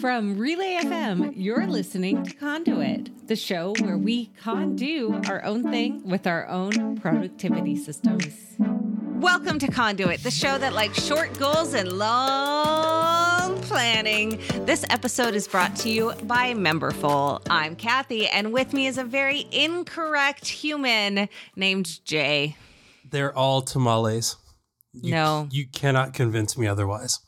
[0.00, 5.62] From Relay FM, you're listening to Conduit, the show where we con do our own
[5.70, 8.56] thing with our own productivity systems.
[8.58, 14.40] Welcome to Conduit, the show that likes short goals and long planning.
[14.66, 17.40] This episode is brought to you by Memberful.
[17.48, 22.56] I'm Kathy, and with me is a very incorrect human named Jay.
[23.08, 24.34] They're all tamales.
[24.92, 25.48] You, No.
[25.52, 27.20] You cannot convince me otherwise.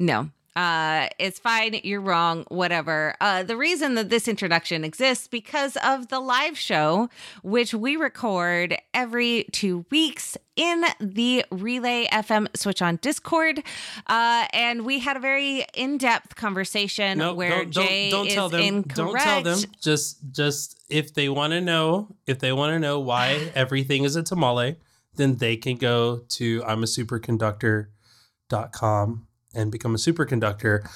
[0.00, 0.30] No.
[0.60, 1.80] Uh, it's fine.
[1.84, 2.44] You're wrong.
[2.48, 3.14] Whatever.
[3.18, 7.08] Uh, the reason that this introduction exists because of the live show,
[7.42, 13.62] which we record every two weeks in the Relay FM switch on Discord.
[14.06, 18.34] Uh, and we had a very in-depth conversation No, where don't, Jay don't, don't is
[18.34, 18.60] tell them.
[18.60, 18.96] incorrect.
[18.96, 19.60] Don't tell them.
[19.80, 24.14] Just, just if they want to know, if they want to know why everything is
[24.14, 24.76] a tamale,
[25.14, 30.88] then they can go to I'm a superconductor.com and become a superconductor,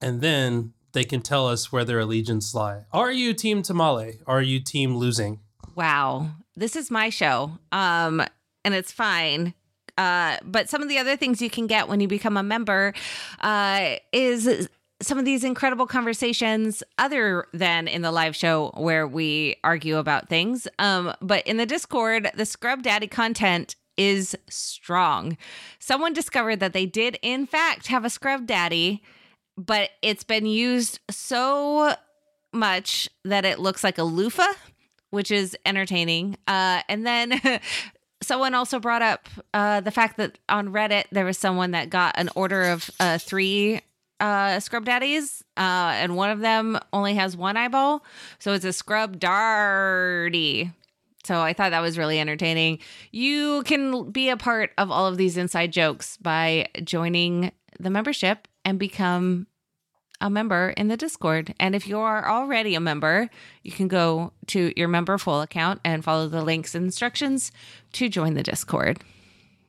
[0.00, 2.84] and then they can tell us where their allegiance lie.
[2.92, 4.20] Are you team tamale?
[4.26, 5.40] Are you team losing?
[5.74, 6.30] Wow.
[6.54, 7.58] This is my show.
[7.70, 8.22] Um,
[8.64, 9.52] and it's fine.
[9.98, 12.94] Uh, but some of the other things you can get when you become a member
[13.40, 14.68] uh, is
[15.02, 20.28] some of these incredible conversations other than in the live show where we argue about
[20.28, 20.66] things.
[20.78, 25.36] Um, but in the Discord, the Scrub Daddy content is strong.
[25.78, 29.02] Someone discovered that they did, in fact, have a Scrub Daddy,
[29.56, 31.94] but it's been used so
[32.52, 34.52] much that it looks like a loofah
[35.10, 36.36] which is entertaining.
[36.46, 37.40] Uh, and then
[38.22, 42.14] someone also brought up uh, the fact that on Reddit there was someone that got
[42.18, 43.80] an order of uh, three
[44.18, 48.02] uh, scrub daddies, uh, and one of them only has one eyeball,
[48.38, 50.72] so it's a scrub darty.
[51.26, 52.78] So I thought that was really entertaining.
[53.10, 58.48] You can be a part of all of these inside jokes by joining the membership
[58.64, 59.46] and become
[60.20, 61.54] a member in the Discord.
[61.60, 63.28] And if you are already a member,
[63.62, 67.52] you can go to your Memberful account and follow the links and instructions
[67.92, 69.02] to join the Discord.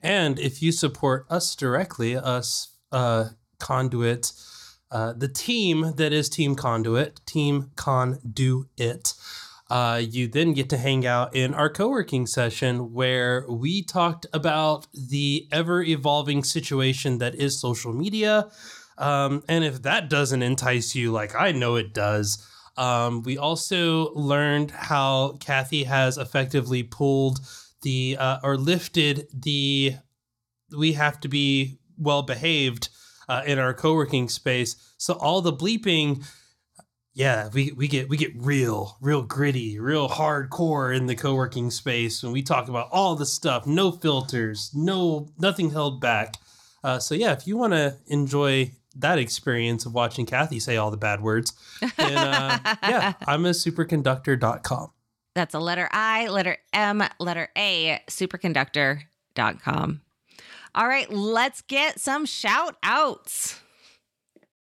[0.02, 3.30] And if you support us directly, us uh,
[3.60, 4.32] Conduit,
[4.92, 9.14] uh, the team that is Team Conduit, Team Conduit,
[9.70, 14.26] uh, you then get to hang out in our co working session where we talked
[14.34, 18.50] about the ever evolving situation that is social media.
[18.98, 22.46] Um, and if that doesn't entice you, like I know it does,
[22.78, 27.40] um, we also learned how Kathy has effectively pulled
[27.82, 29.96] the uh, or lifted the
[30.76, 32.90] we have to be well behaved
[33.30, 36.26] uh, in our co-working space so all the bleeping
[37.18, 42.22] yeah we, we get we get real real gritty real hardcore in the co-working space
[42.22, 46.36] when we talk about all the stuff no filters no nothing held back
[46.84, 50.92] uh, so yeah if you want to enjoy that experience of watching kathy say all
[50.92, 51.54] the bad words
[51.98, 54.92] then uh, yeah i'm a superconductor.com
[55.34, 60.02] That's a letter I, letter M, letter A, superconductor.com.
[60.74, 63.60] All right, let's get some shout outs.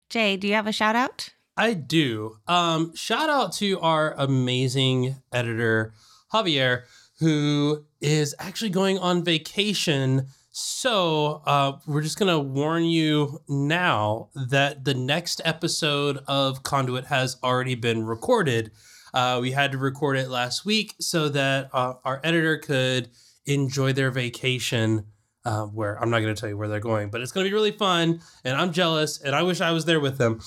[0.09, 1.33] Jay, do you have a shout out?
[1.56, 2.38] I do.
[2.47, 5.94] Um, shout out to our amazing editor,
[6.34, 6.84] Javier,
[7.19, 10.28] who is actually going on vacation.
[10.52, 17.06] So uh, we're just going to warn you now that the next episode of Conduit
[17.06, 18.72] has already been recorded.
[19.14, 23.09] Uh, we had to record it last week so that uh, our editor could
[23.46, 25.06] enjoy their vacation.
[25.46, 27.50] Uh, where I'm not going to tell you where they're going, but it's going to
[27.50, 28.22] be really fun.
[28.46, 30.40] And I'm jealous, and I wish I was there with them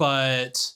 [0.00, 0.72] but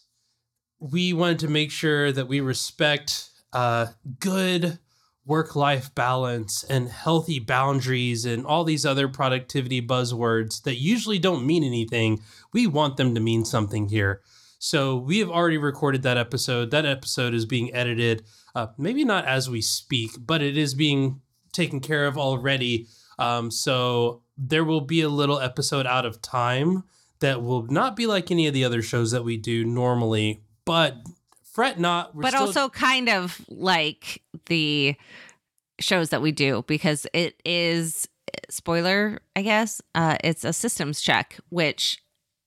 [0.79, 3.87] we wanted to make sure that we respect uh,
[4.21, 4.79] good
[5.25, 11.47] work life balance and healthy boundaries and all these other productivity buzzwords that usually don't
[11.47, 12.21] mean anything.
[12.53, 14.21] We want them to mean something here.
[14.59, 16.71] So we have already recorded that episode.
[16.71, 18.25] That episode is being edited,
[18.55, 21.23] uh, maybe not as we speak, but it is being
[21.55, 22.89] taken care of already.
[23.19, 26.85] Um, so there will be a little episode out of time
[27.21, 30.97] that will not be like any of the other shows that we do normally, but
[31.43, 32.15] fret not.
[32.15, 34.97] We're but still- also kind of like the
[35.81, 38.09] shows that we do because it is
[38.49, 42.01] spoiler i guess uh it's a systems check which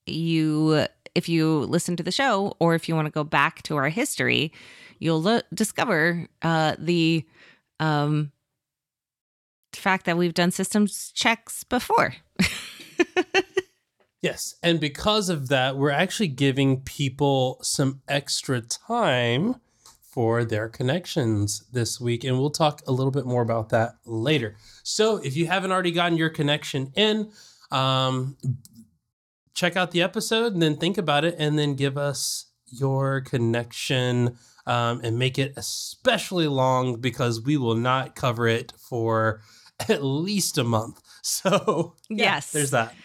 [0.05, 3.75] you if you listen to the show or if you want to go back to
[3.75, 4.51] our history
[4.99, 7.25] you'll lo- discover uh the
[7.81, 8.31] um
[9.73, 12.13] fact that we've done systems checks before
[14.27, 14.55] Yes.
[14.61, 19.55] And because of that, we're actually giving people some extra time
[20.01, 22.23] for their connections this week.
[22.23, 24.55] And we'll talk a little bit more about that later.
[24.83, 27.31] So if you haven't already gotten your connection in,
[27.71, 28.37] um,
[29.53, 34.37] check out the episode and then think about it and then give us your connection
[34.65, 39.41] um, and make it especially long because we will not cover it for
[39.87, 41.01] at least a month.
[41.27, 42.53] So, yeah, Yes.
[42.53, 42.95] there's that.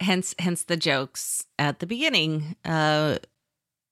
[0.00, 3.18] Hence hence the jokes at the beginning uh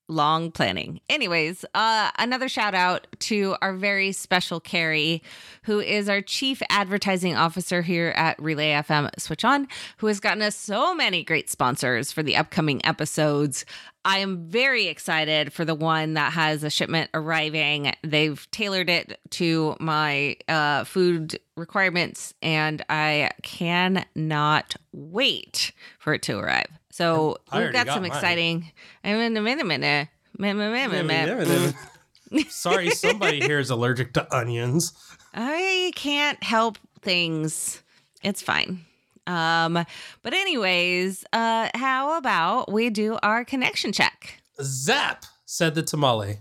[0.08, 1.00] long planning.
[1.08, 5.22] Anyways uh another shout out to our very special carrie
[5.64, 9.66] who is our chief advertising officer here at relay fm switch on
[9.96, 13.64] who has gotten us so many great sponsors for the upcoming episodes
[14.06, 19.20] i am very excited for the one that has a shipment arriving they've tailored it
[19.28, 27.60] to my uh food requirements and i cannot wait for it to arrive so I
[27.60, 28.12] we've got, got some mine.
[28.12, 28.72] exciting
[29.04, 30.08] I'm in a minute minute
[30.38, 31.74] minute minute
[32.48, 34.92] Sorry, somebody here is allergic to onions.
[35.34, 37.82] I can't help things.
[38.22, 38.84] It's fine.
[39.26, 39.84] Um,
[40.22, 44.42] but anyways, uh, how about we do our connection check?
[44.62, 46.38] Zap said the tamale.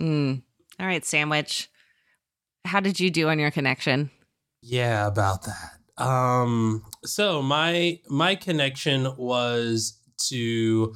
[0.00, 0.42] Mm.
[0.80, 1.70] All right, sandwich.
[2.64, 4.10] How did you do on your connection?
[4.60, 6.02] Yeah, about that.
[6.02, 9.98] Um, so my my connection was
[10.28, 10.94] to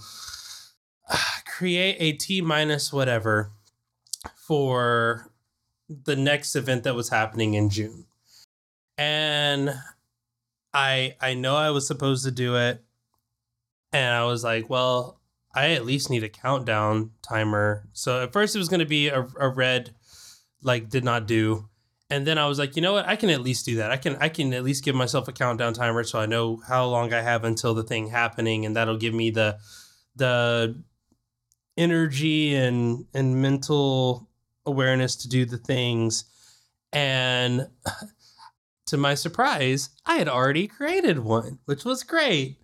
[1.47, 3.53] create a T minus whatever
[4.37, 5.31] for
[5.89, 8.07] the next event that was happening in June.
[8.99, 9.75] And
[10.77, 12.85] I I know I was supposed to do it.
[13.93, 15.21] And I was like, well,
[15.55, 17.89] I at least need a countdown timer.
[17.95, 19.95] So at first it was gonna be a, a red
[20.63, 21.69] like did not do
[22.09, 23.07] and then I was like, you know what?
[23.07, 23.91] I can at least do that.
[23.91, 26.87] I can I can at least give myself a countdown timer so I know how
[26.87, 29.59] long I have until the thing happening, and that'll give me the
[30.15, 30.81] the
[31.77, 34.29] energy and and mental
[34.65, 36.25] awareness to do the things.
[36.93, 37.67] And
[38.87, 42.59] to my surprise, I had already created one, which was great.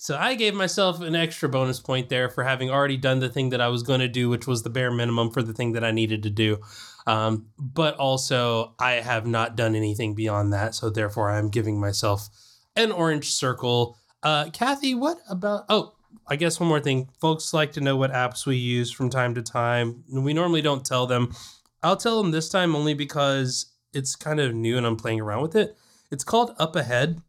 [0.00, 3.50] So I gave myself an extra bonus point there for having already done the thing
[3.50, 5.82] that I was going to do, which was the bare minimum for the thing that
[5.82, 6.58] I needed to do.
[7.06, 10.76] Um, but also, I have not done anything beyond that.
[10.76, 12.28] So therefore, I'm giving myself
[12.76, 13.98] an orange circle.
[14.22, 15.64] Uh, Kathy, what about?
[15.68, 15.94] Oh,
[16.28, 17.08] I guess one more thing.
[17.20, 20.04] Folks like to know what apps we use from time to time.
[20.12, 21.34] We normally don't tell them.
[21.82, 25.42] I'll tell them this time only because it's kind of new and I'm playing around
[25.42, 25.76] with it.
[26.10, 27.20] It's called Up Ahead.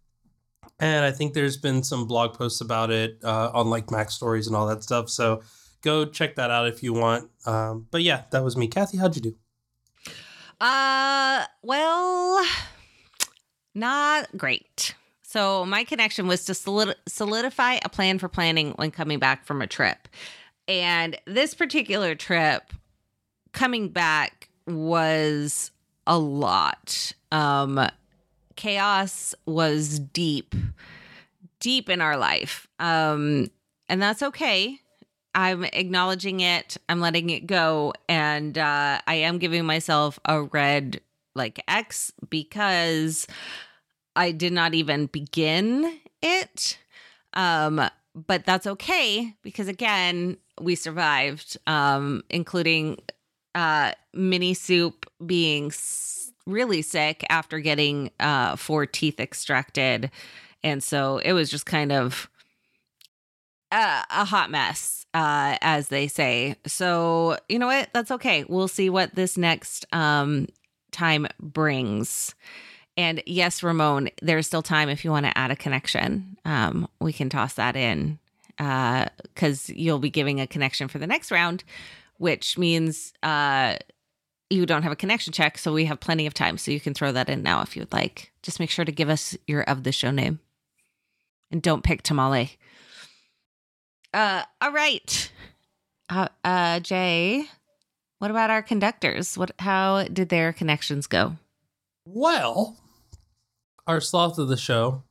[0.79, 4.56] And I think there's been some blog posts about it uh, on like MacStories and
[4.56, 5.09] all that stuff.
[5.09, 5.41] So
[5.81, 7.29] go check that out if you want.
[7.45, 8.67] Um, but yeah, that was me.
[8.67, 9.35] Kathy, how'd you do?
[10.61, 12.45] Uh, well,
[13.75, 14.95] not great.
[15.21, 19.61] So my connection was to solid- solidify a plan for planning when coming back from
[19.61, 20.07] a trip.
[20.67, 22.73] And this particular trip
[23.51, 25.71] coming back was
[26.09, 27.13] a lot.
[27.31, 27.88] Um
[28.57, 30.53] chaos was deep
[31.61, 32.67] deep in our life.
[32.79, 33.50] Um
[33.88, 34.79] and that's okay.
[35.35, 36.75] I'm acknowledging it.
[36.89, 41.00] I'm letting it go and uh I am giving myself a red
[41.35, 43.27] like X because
[44.15, 46.79] I did not even begin it.
[47.33, 47.81] Um
[48.15, 52.97] but that's okay because again, we survived um including
[53.59, 55.69] uh mini soup being
[56.47, 60.09] really sick after getting uh four teeth extracted.
[60.63, 62.29] And so it was just kind of
[63.71, 66.56] a, a hot mess uh as they say.
[66.66, 67.89] So you know what?
[67.94, 68.45] That's okay.
[68.47, 70.47] We'll see what this next um
[70.92, 72.35] time brings.
[72.95, 76.37] And yes ramon there's still time if you want to add a connection.
[76.45, 78.19] Um we can toss that in
[78.57, 81.66] uh because you'll be giving a connection for the next round
[82.19, 83.76] which means uh
[84.52, 86.57] you don't have a connection check so we have plenty of time.
[86.57, 88.31] So you can throw that in now if you would like.
[88.42, 90.40] Just make sure to give us your of the show name.
[91.52, 92.57] And don't pick tamale.
[94.14, 95.31] Uh all right.
[96.09, 97.47] Uh, uh jay
[98.19, 99.38] what about our conductors?
[99.38, 101.38] What how did their connections go?
[102.06, 102.78] Well,
[103.88, 105.04] our sloth of the show,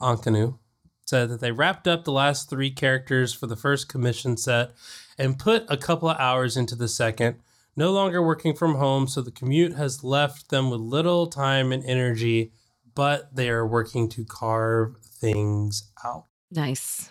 [0.00, 0.58] Ankanu,
[1.04, 4.70] said that they wrapped up the last three characters for the first commission set
[5.18, 7.36] and put a couple of hours into the second.
[7.76, 11.84] No longer working from home, so the commute has left them with little time and
[11.84, 12.52] energy,
[12.94, 16.26] but they are working to carve things out.
[16.50, 17.10] Nice.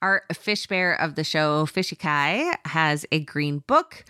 [0.00, 4.04] Our fish bear of the show, Fishy Kai, has a green book.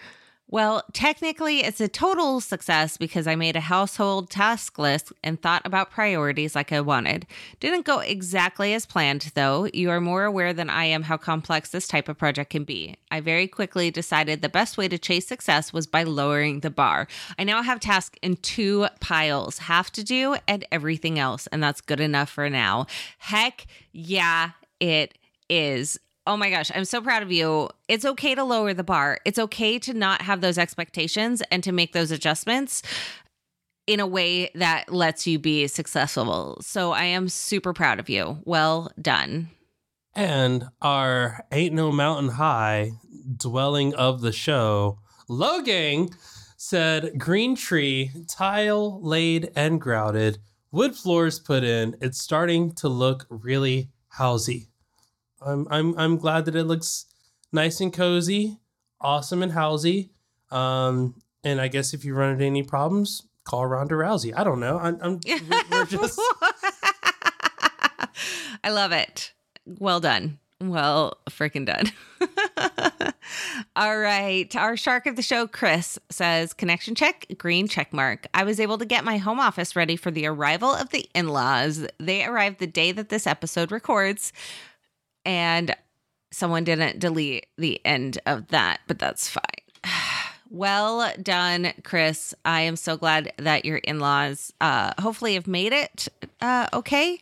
[0.55, 5.63] Well, technically, it's a total success because I made a household task list and thought
[5.65, 7.27] about priorities like I wanted.
[7.59, 9.69] Didn't go exactly as planned, though.
[9.75, 12.95] You are more aware than I am how complex this type of project can be.
[13.11, 17.09] I very quickly decided the best way to chase success was by lowering the bar.
[17.37, 21.81] I now have tasks in two piles have to do and everything else, and that's
[21.81, 22.87] good enough for now.
[23.19, 25.19] Heck yeah, it
[25.51, 25.99] is.
[26.27, 27.69] Oh my gosh, I'm so proud of you.
[27.87, 29.19] It's okay to lower the bar.
[29.27, 32.83] It's okay to not have those expectations and to make those adjustments
[33.87, 36.59] in a way that lets you be successful.
[36.63, 38.39] So I am super proud of you.
[38.45, 39.51] Well done.
[40.15, 42.93] And our Ain't No Mountain High
[43.37, 46.09] dwelling of the show, Logan
[46.57, 50.39] said green tree, tile laid and grouted,
[50.71, 51.97] wood floors put in.
[52.01, 54.69] It's starting to look really housey.
[55.45, 57.07] I'm I'm I'm glad that it looks
[57.53, 58.59] nice and cozy,
[59.01, 60.11] awesome and housey.
[60.51, 64.33] Um, and I guess if you run into any problems, call Ronda Rousey.
[64.37, 64.79] I don't know.
[64.79, 66.21] I'm, I'm we're, we're just.
[68.65, 69.33] I love it.
[69.67, 70.39] Well done.
[70.61, 71.93] Well, freaking done.
[73.77, 74.55] All right.
[74.57, 78.27] Our shark of the show, Chris, says connection check, green check mark.
[78.33, 81.29] I was able to get my home office ready for the arrival of the in
[81.29, 81.87] laws.
[81.99, 84.33] They arrived the day that this episode records,
[85.25, 85.75] and
[86.31, 89.43] someone didn't delete the end of that, but that's fine.
[90.51, 92.33] Well done, Chris.
[92.45, 96.07] I am so glad that your in laws uh, hopefully have made it
[96.41, 97.19] uh, okay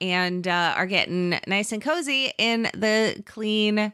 [0.00, 3.92] and uh, are getting nice and cozy in the clean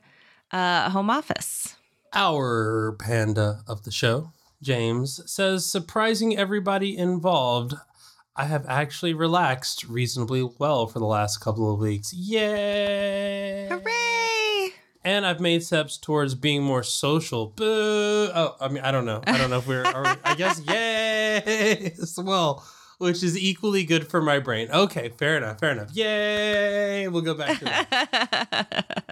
[0.52, 1.76] uh, home office.
[2.14, 7.74] Our panda of the show, James, says surprising everybody involved.
[8.38, 12.14] I have actually relaxed reasonably well for the last couple of weeks.
[12.14, 13.66] Yay!
[13.68, 14.74] Hooray!
[15.02, 17.46] And I've made steps towards being more social.
[17.46, 18.30] Boo!
[18.32, 19.20] Oh, I mean, I don't know.
[19.26, 19.84] I don't know if we're.
[19.84, 22.64] Are we, I guess yay as well,
[22.98, 24.68] which is equally good for my brain.
[24.70, 25.58] Okay, fair enough.
[25.58, 25.90] Fair enough.
[25.92, 27.08] Yay!
[27.08, 29.04] We'll go back to that.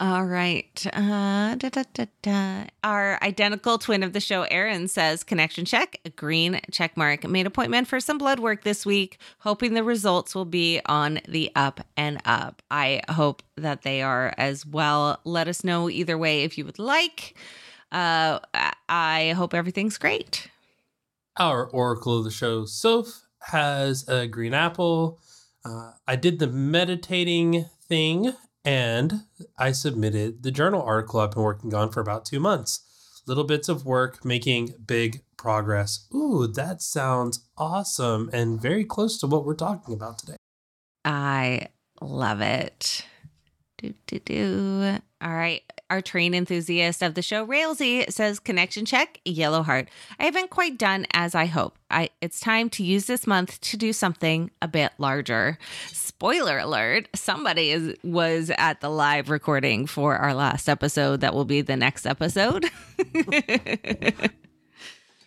[0.00, 0.86] All right.
[0.92, 2.64] Uh, da, da, da.
[2.82, 7.22] Our identical twin of the show, Erin, says connection check, green check mark.
[7.28, 11.50] Made appointment for some blood work this week, hoping the results will be on the
[11.54, 12.60] up and up.
[12.72, 15.20] I hope that they are as well.
[15.24, 17.36] Let us know either way if you would like.
[17.92, 18.40] Uh,
[18.88, 20.50] I hope everything's great.
[21.38, 25.20] Our oracle of the show, Soph, has a green apple.
[25.64, 29.22] Uh, I did the meditating thing and
[29.58, 32.80] I submitted the journal article I've been working on for about two months.
[33.26, 36.06] Little bits of work making big progress.
[36.14, 40.36] Ooh, that sounds awesome and very close to what we're talking about today.
[41.04, 41.68] I
[42.00, 43.04] love it.
[43.78, 44.98] Do, do, do.
[45.20, 45.62] All right.
[45.90, 49.90] Our train enthusiast of the show, Railsy, says connection check, yellow heart.
[50.18, 51.78] I haven't quite done as I hope.
[51.90, 55.58] I it's time to use this month to do something a bit larger.
[55.88, 61.44] Spoiler alert, somebody is was at the live recording for our last episode that will
[61.44, 62.64] be the next episode.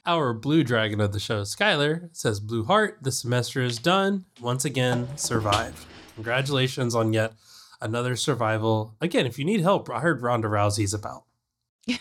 [0.07, 4.23] Our blue dragon of the show, Skylar, says Blue Heart, the semester is done.
[4.39, 5.85] Once again, survived.
[6.15, 7.33] Congratulations on yet
[7.81, 8.95] another survival.
[9.01, 11.23] Again, if you need help, I heard Ronda Rousey's about.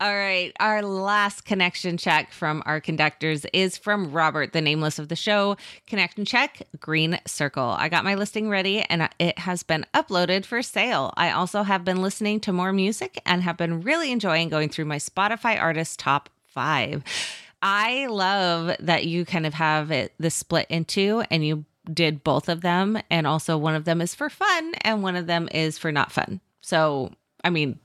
[0.00, 0.52] All right.
[0.58, 5.56] Our last connection check from our conductors is from Robert, the nameless of the show.
[5.86, 7.74] Connection check, green circle.
[7.78, 11.12] I got my listing ready and it has been uploaded for sale.
[11.16, 14.86] I also have been listening to more music and have been really enjoying going through
[14.86, 17.04] my Spotify artist top five.
[17.60, 22.48] I love that you kind of have it the split into and you did both
[22.48, 22.98] of them.
[23.10, 26.12] And also, one of them is for fun and one of them is for not
[26.12, 26.40] fun.
[26.60, 27.12] So,
[27.42, 27.78] I mean,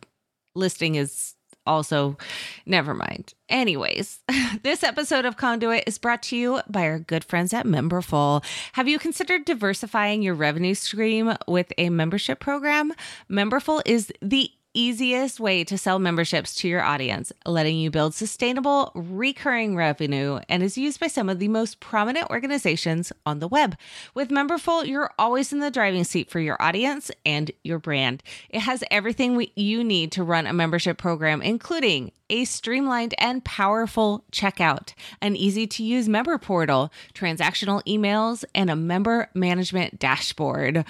[0.56, 2.18] listing is also
[2.66, 3.34] never mind.
[3.48, 4.20] Anyways,
[4.64, 8.44] this episode of Conduit is brought to you by our good friends at Memberful.
[8.74, 12.94] Have you considered diversifying your revenue stream with a membership program?
[13.30, 18.92] Memberful is the easiest way to sell memberships to your audience, letting you build sustainable,
[18.94, 23.76] recurring revenue, and is used by some of the most prominent organizations on the web.
[24.14, 28.22] With Memberful, you're always in the driving seat for your audience and your brand.
[28.50, 33.44] It has everything we, you need to run a membership program, including a streamlined and
[33.44, 40.86] powerful checkout, an easy to use member portal, transactional emails, and a member management dashboard.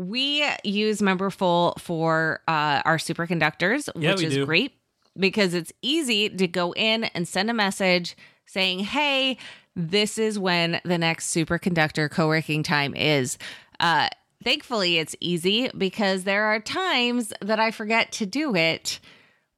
[0.00, 4.46] We use Memberful for uh, our superconductors, Yeah, which is do.
[4.46, 4.72] great
[5.18, 8.16] because it's easy to go in and send a message
[8.46, 9.36] saying, hey,
[9.76, 13.36] this is when the next superconductor co working time is.
[13.78, 14.08] Uh,
[14.42, 19.00] thankfully, it's easy because there are times that I forget to do it,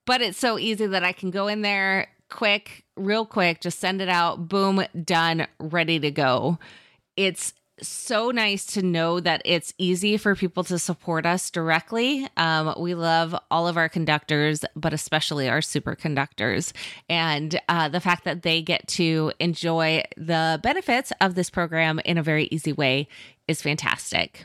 [0.07, 4.03] but it's so easy that I can go in there quick, real quick, just send
[4.03, 6.59] it out, boom, done, ready to go.
[7.17, 12.29] It's so nice to know that it's easy for people to support us directly.
[12.37, 16.73] Um, we love all of our conductors, but especially our superconductors.
[17.09, 22.19] And uh, the fact that they get to enjoy the benefits of this program in
[22.19, 23.09] a very easy way
[23.49, 24.45] is fantastic.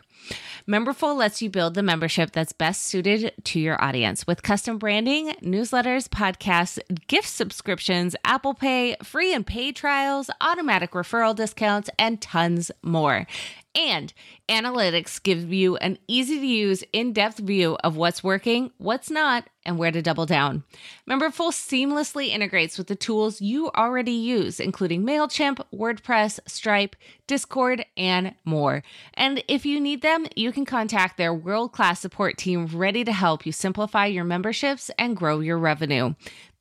[0.67, 5.34] Memberful lets you build the membership that's best suited to your audience with custom branding,
[5.41, 12.72] newsletters, podcasts, gift subscriptions, Apple Pay, free and paid trials, automatic referral discounts, and tons
[12.81, 13.27] more.
[13.75, 14.12] And
[14.50, 19.47] analytics give you an easy to use, in depth view of what's working, what's not,
[19.63, 20.63] and where to double down.
[21.07, 26.95] Memberful seamlessly integrates with the tools you already use, including MailChimp, WordPress, Stripe,
[27.27, 28.81] Discord, and more.
[29.13, 33.12] And if you need them, you can contact their world class support team ready to
[33.12, 36.15] help you simplify your memberships and grow your revenue.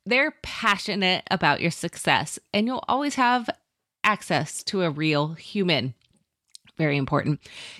[0.05, 3.49] They're passionate about your success, and you'll always have
[4.03, 5.93] access to a real human.
[6.77, 7.39] Very important.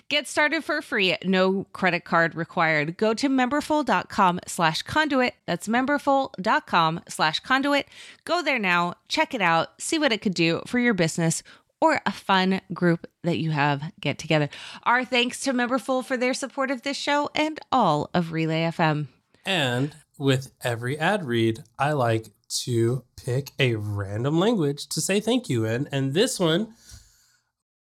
[0.09, 1.15] Get started for free.
[1.23, 2.97] No credit card required.
[2.97, 5.35] Go to memberful.com slash conduit.
[5.45, 7.87] That's memberful.com slash conduit.
[8.25, 8.95] Go there now.
[9.07, 9.79] Check it out.
[9.79, 11.43] See what it could do for your business
[11.79, 14.49] or a fun group that you have get together.
[14.83, 19.07] Our thanks to Memberful for their support of this show and all of Relay FM.
[19.45, 22.29] And with every ad read, I like
[22.63, 25.87] to pick a random language to say thank you in.
[25.91, 26.73] And this one,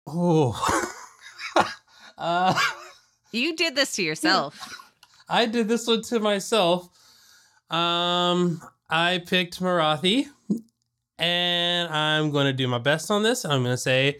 [0.07, 0.93] oh,
[2.19, 2.53] uh,
[3.31, 4.75] you did this to yourself.
[5.27, 6.89] I did this one to myself.
[7.69, 10.27] Um, I picked Marathi,
[11.19, 13.45] and I'm going to do my best on this.
[13.45, 14.19] I'm going to say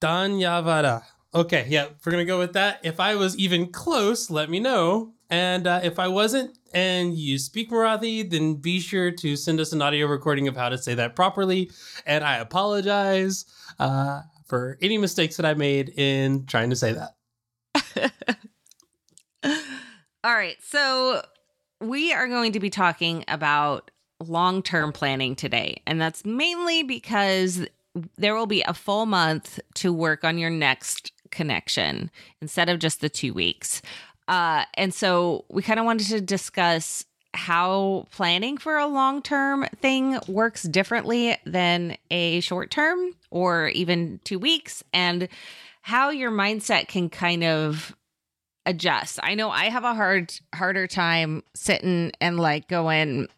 [0.00, 1.04] Danyavada.
[1.34, 2.80] Okay, yeah, we're going to go with that.
[2.82, 5.14] If I was even close, let me know.
[5.30, 9.72] And uh, if I wasn't, and you speak Marathi, then be sure to send us
[9.72, 11.70] an audio recording of how to say that properly.
[12.04, 13.46] And I apologize
[13.78, 14.20] uh,
[14.52, 18.12] for any mistakes that I made in trying to say that.
[20.22, 20.58] All right.
[20.62, 21.24] So
[21.80, 23.90] we are going to be talking about
[24.20, 25.80] long term planning today.
[25.86, 27.66] And that's mainly because
[28.18, 32.10] there will be a full month to work on your next connection
[32.42, 33.80] instead of just the two weeks.
[34.28, 39.66] Uh, and so we kind of wanted to discuss how planning for a long term
[39.80, 45.28] thing works differently than a short term or even two weeks, and
[45.80, 47.96] how your mindset can kind of
[48.66, 49.18] adjust.
[49.22, 53.28] I know I have a hard harder time sitting and like going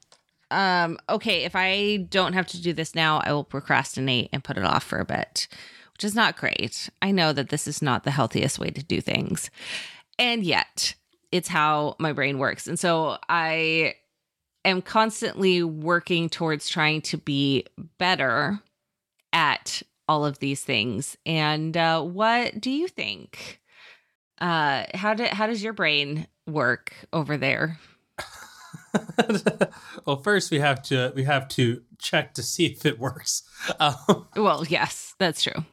[0.51, 4.59] um okay, if I don't have to do this now, I will procrastinate and put
[4.59, 5.49] it off for a bit,
[5.95, 6.91] which is not great.
[7.01, 9.51] I know that this is not the healthiest way to do things.
[10.19, 10.95] And yet,
[11.35, 12.69] it's how my brain works.
[12.69, 13.97] And so I
[14.65, 17.67] am constantly working towards trying to be
[17.99, 18.61] better
[19.33, 21.17] at all of these things.
[21.27, 23.61] And uh, what do you think?
[24.41, 27.81] Uh, how did how does your brain work over there?
[30.07, 33.43] well, first we have to we have to check to see if it works.
[33.81, 35.65] Um, well, yes, that's true.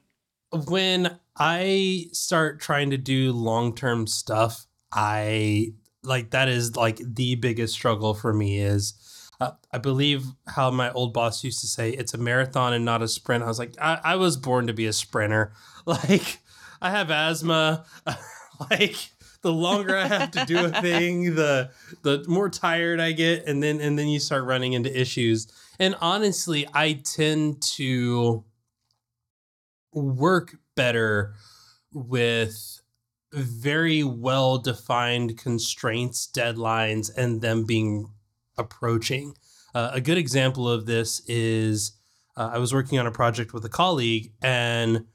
[0.65, 5.73] When I start trying to do long term stuff, I
[6.03, 8.93] like that is like the biggest struggle for me is
[9.41, 13.01] uh, I believe how my old boss used to say it's a marathon and not
[13.01, 13.43] a sprint.
[13.43, 15.53] I was like, I, I was born to be a sprinter.
[15.83, 16.37] Like,
[16.79, 17.85] I have asthma.
[18.69, 18.95] like,
[19.41, 21.71] the longer I have to do a thing, the
[22.03, 25.47] the more tired I get, and then and then you start running into issues.
[25.79, 28.43] And honestly, I tend to
[29.91, 31.33] work better
[31.91, 32.80] with
[33.33, 38.11] very well defined constraints, deadlines, and them being
[38.57, 39.35] approaching.
[39.73, 41.93] Uh, a good example of this is
[42.35, 45.05] uh, I was working on a project with a colleague, and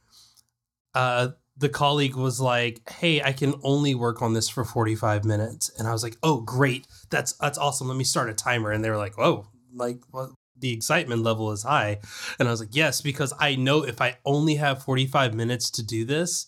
[0.94, 5.70] uh, the colleague was like, "Hey, I can only work on this for 45 minutes,"
[5.78, 6.86] and I was like, "Oh, great!
[7.10, 7.88] That's that's awesome.
[7.88, 11.52] Let me start a timer." And they were like, "Oh, like what?" The excitement level
[11.52, 11.98] is high.
[12.38, 15.82] And I was like, yes, because I know if I only have 45 minutes to
[15.82, 16.46] do this,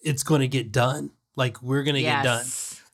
[0.00, 1.10] it's going to get done.
[1.36, 2.22] Like we're going to yes.
[2.22, 2.46] get done.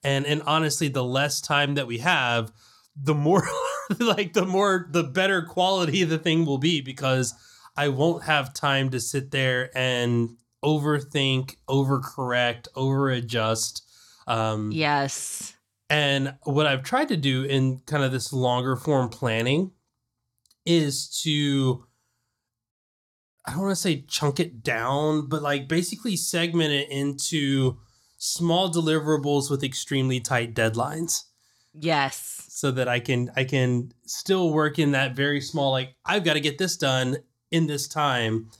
[0.04, 2.52] And and honestly, the less time that we have,
[2.96, 3.48] the more
[3.98, 7.34] like the more the better quality the thing will be because
[7.76, 13.82] I won't have time to sit there and overthink, overcorrect, overadjust.
[14.26, 15.54] Um, yes.
[15.90, 19.72] And what I've tried to do in kind of this longer form planning
[20.64, 21.84] is to
[23.46, 27.78] I don't want to say chunk it down, but like basically segment it into
[28.16, 31.24] small deliverables with extremely tight deadlines.
[31.74, 32.46] Yes.
[32.48, 36.34] So that I can I can still work in that very small like I've got
[36.34, 37.18] to get this done
[37.50, 38.50] in this time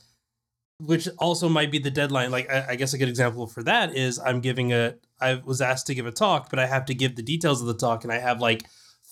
[0.81, 2.31] which also might be the deadline.
[2.31, 5.61] Like I, I, guess a good example for that is I'm giving a I was
[5.61, 8.05] asked to give a talk, but I have to give the details of the talk,
[8.05, 8.65] and I have like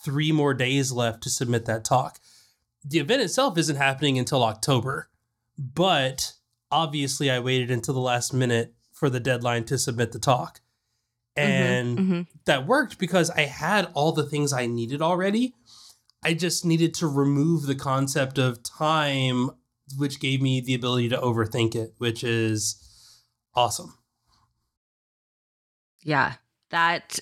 [0.04, 2.18] three more days left to submit that talk.
[2.84, 5.08] The event itself isn't happening until October,
[5.58, 6.32] but
[6.70, 10.60] obviously I waited until the last minute for the deadline to submit the talk.
[11.36, 12.22] Mm-hmm, and mm-hmm, mm-hmm.
[12.44, 15.54] that worked because I had all the things I needed already.
[16.24, 19.50] I just needed to remove the concept of time
[19.96, 23.22] which gave me the ability to overthink it, which is
[23.54, 23.96] awesome.
[26.02, 26.34] Yeah,
[26.70, 27.18] that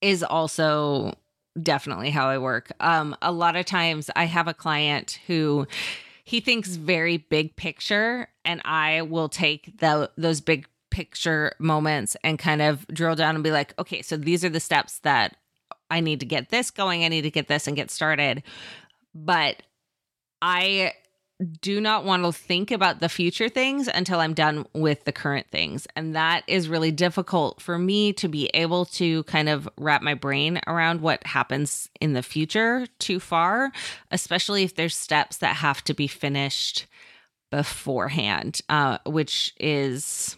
[0.00, 1.14] is also
[1.60, 2.72] definitely how I work.
[2.80, 5.66] Um, a lot of times I have a client who
[6.24, 12.38] he thinks very big picture, and I will take the, those big picture moments and
[12.38, 15.36] kind of drill down and be like, okay, so these are the steps that
[15.90, 17.04] I need to get this going.
[17.04, 18.42] I need to get this and get started.
[19.14, 19.62] But
[20.40, 20.92] I
[21.42, 25.48] do not want to think about the future things until I'm done with the current
[25.50, 25.86] things.
[25.96, 30.14] And that is really difficult for me to be able to kind of wrap my
[30.14, 33.72] brain around what happens in the future too far,
[34.10, 36.86] especially if there's steps that have to be finished
[37.50, 40.36] beforehand, uh, which is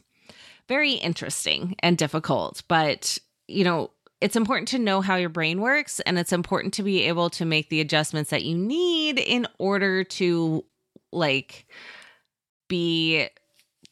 [0.69, 2.63] very interesting and difficult.
[2.69, 3.91] But, you know,
[4.21, 7.45] it's important to know how your brain works and it's important to be able to
[7.45, 10.65] make the adjustments that you need in order to
[11.15, 11.67] like
[12.69, 13.29] be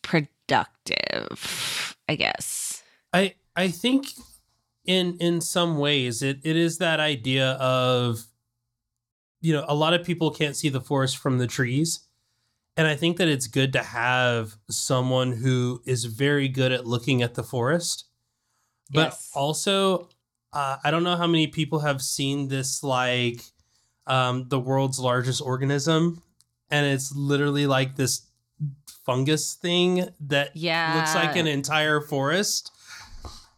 [0.03, 2.83] productive, I guess.
[3.13, 4.07] I I think
[4.85, 8.27] in in some ways it it is that idea of
[9.43, 12.07] you know, a lot of people can't see the forest from the trees.
[12.77, 17.21] And I think that it's good to have someone who is very good at looking
[17.21, 18.07] at the forest.
[18.91, 19.31] But yes.
[19.35, 20.09] also,
[20.53, 23.43] uh, I don't know how many people have seen this, like
[24.07, 26.23] um, the world's largest organism
[26.73, 28.23] and it's literally like this
[29.05, 30.97] fungus thing that yeah.
[30.97, 32.73] looks like an entire forest.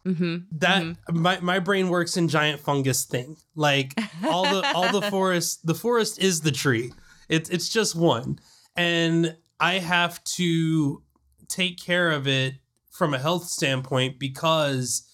[0.05, 0.35] Mm-hmm.
[0.59, 1.19] That mm-hmm.
[1.19, 3.37] my my brain works in giant fungus thing.
[3.55, 6.91] Like all the all the forest, the forest is the tree.
[7.27, 8.37] It's it's just one,
[8.75, 11.01] and I have to
[11.47, 12.55] take care of it
[12.91, 15.09] from a health standpoint because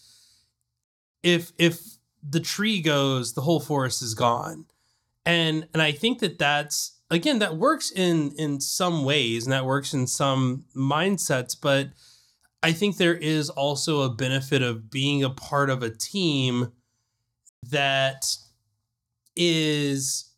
[1.23, 1.79] if if
[2.27, 4.65] the tree goes, the whole forest is gone,
[5.25, 9.65] and and I think that that's again that works in in some ways and that
[9.65, 11.89] works in some mindsets but
[12.63, 16.71] i think there is also a benefit of being a part of a team
[17.69, 18.25] that
[19.35, 20.29] is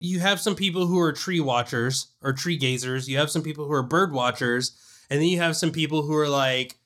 [0.00, 3.64] you have some people who are tree watchers or tree gazers you have some people
[3.64, 4.76] who are bird watchers
[5.08, 6.76] and then you have some people who are like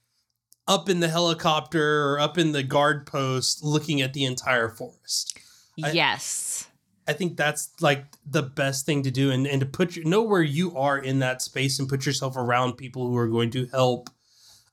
[0.68, 5.38] up in the helicopter or up in the guard post looking at the entire forest.
[5.76, 6.66] Yes.
[6.68, 6.75] I
[7.12, 10.42] think that's like the best thing to do and, and to put you know where
[10.42, 14.10] you are in that space and put yourself around people who are going to help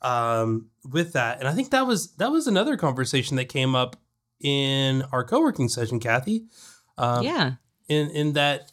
[0.02, 1.39] um, with that.
[1.39, 3.96] And I think that was that was another conversation that came up
[4.41, 6.46] in our co-working session, Kathy.
[6.98, 7.52] Um, yeah.
[7.88, 8.72] In in that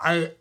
[0.00, 0.32] I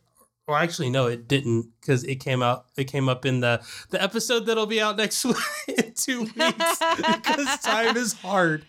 [0.48, 4.02] well actually no it didn't because it came out it came up in the the
[4.02, 8.66] episode that'll be out next week in two weeks because time is hard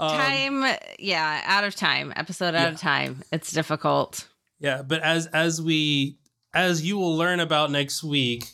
[0.00, 2.12] um, time, yeah, out of time.
[2.16, 2.68] Episode out yeah.
[2.68, 3.22] of time.
[3.32, 4.26] It's difficult.
[4.58, 6.18] Yeah, but as as we
[6.54, 8.44] as you will learn about next week,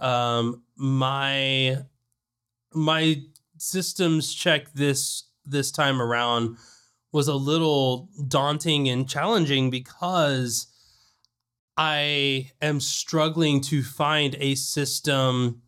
[0.00, 1.78] um, my
[2.72, 3.22] my
[3.58, 6.56] systems check this this time around
[7.12, 10.66] was a little daunting and challenging because
[11.76, 15.62] I am struggling to find a system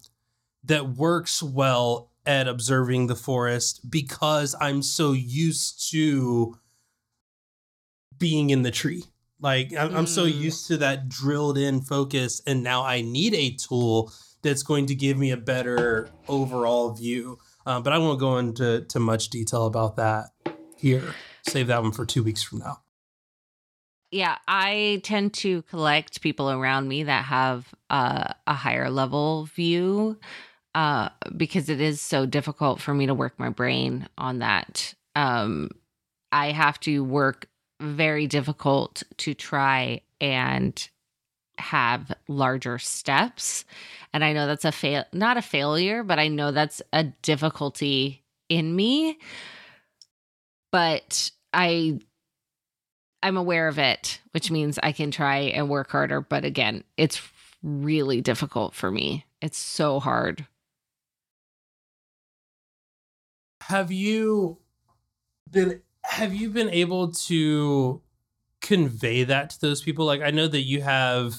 [0.65, 6.59] that works well at observing the forest because I'm so used to
[8.19, 9.05] being in the tree.
[9.41, 9.97] Like I'm, mm.
[9.97, 10.35] I'm so mm.
[10.35, 14.95] used to that drilled in focus, and now I need a tool that's going to
[14.95, 17.39] give me a better overall view.
[17.67, 20.27] Uh, but I won't go into to much detail about that
[20.77, 21.15] here.
[21.49, 22.83] Save that one for two weeks from now.
[24.11, 30.19] Yeah, I tend to collect people around me that have uh, a higher level view
[30.75, 34.95] uh, because it is so difficult for me to work my brain on that.
[35.17, 35.71] Um,
[36.33, 37.49] I have to work
[37.81, 40.89] very difficult to try and
[41.59, 43.65] have larger steps.
[44.13, 48.23] And I know that's a fail, not a failure, but I know that's a difficulty
[48.49, 49.19] in me.
[50.73, 52.01] But I
[53.23, 57.21] I'm aware of it, which means I can try and work harder, but again, it's
[57.63, 59.27] really difficult for me.
[59.43, 60.47] It's so hard
[63.71, 64.59] have you
[65.49, 68.03] been have you been able to
[68.61, 70.05] convey that to those people?
[70.05, 71.37] Like i know that you have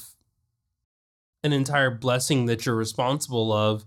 [1.43, 3.85] an entire blessing that you're responsible of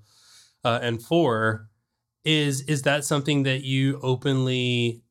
[0.63, 1.69] uh, and for.
[2.25, 5.03] Is is that something that you openly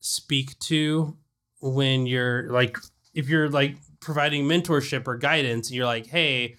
[0.00, 1.16] speak to
[1.60, 2.78] when you're like
[3.14, 6.56] if you're like providing mentorship or guidance and you're like hey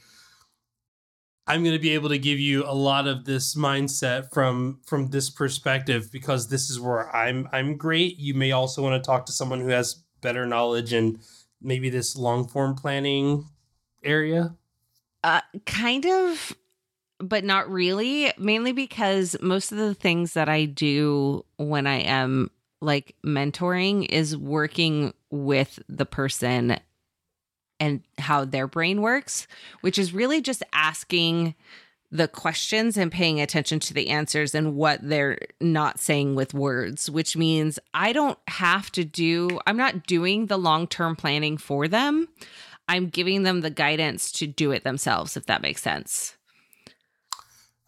[1.49, 5.09] i'm going to be able to give you a lot of this mindset from from
[5.09, 9.25] this perspective because this is where i'm i'm great you may also want to talk
[9.25, 11.19] to someone who has better knowledge and
[11.61, 13.45] maybe this long form planning
[14.03, 14.55] area
[15.23, 16.55] Uh, kind of,
[17.19, 18.31] but not really.
[18.37, 22.49] Mainly because most of the things that I do when I am
[22.81, 26.79] like mentoring is working with the person
[27.79, 29.47] and how their brain works,
[29.81, 31.55] which is really just asking
[32.11, 37.09] the questions and paying attention to the answers and what they're not saying with words,
[37.09, 41.87] which means I don't have to do, I'm not doing the long term planning for
[41.87, 42.27] them.
[42.87, 46.35] I'm giving them the guidance to do it themselves, if that makes sense.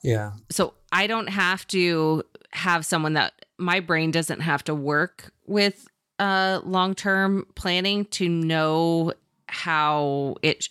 [0.04, 5.32] yeah So I don't have to have someone that my brain doesn't have to work
[5.48, 5.88] with
[6.20, 9.14] uh, long term planning to know
[9.52, 10.70] how it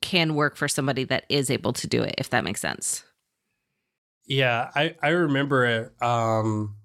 [0.00, 3.02] can work for somebody that is able to do it, if that makes sense.
[4.26, 6.02] Yeah, I I remember it.
[6.02, 6.76] Um,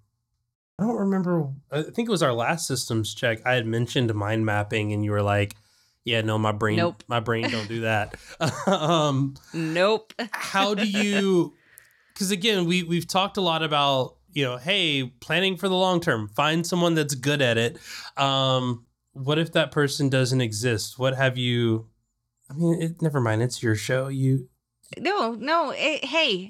[0.80, 1.50] I don't remember.
[1.72, 3.46] I think it was our last systems check.
[3.46, 5.56] I had mentioned mind mapping, and you were like,
[6.04, 7.04] "Yeah, no, my brain, Nope.
[7.08, 8.16] my brain don't do that."
[8.68, 10.14] um, Nope.
[10.32, 11.54] how do you?
[12.14, 16.00] Because again, we we've talked a lot about you know, hey, planning for the long
[16.00, 16.28] term.
[16.36, 17.78] Find someone that's good at it.
[18.18, 21.00] Um, what if that person doesn't exist?
[21.00, 21.88] What have you?
[22.50, 23.42] I mean, it, never mind.
[23.42, 24.08] It's your show.
[24.08, 24.50] You.
[24.98, 25.72] No, no.
[25.76, 26.50] It, hey,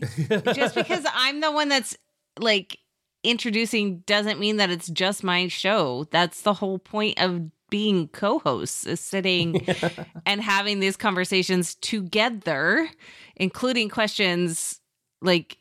[0.54, 1.95] just because I'm the one that's
[2.39, 2.78] like
[3.23, 6.06] introducing doesn't mean that it's just my show.
[6.12, 9.65] That's the whole point of being co-hosts is sitting
[10.26, 12.89] and having these conversations together,
[13.36, 14.80] including questions
[15.21, 15.58] like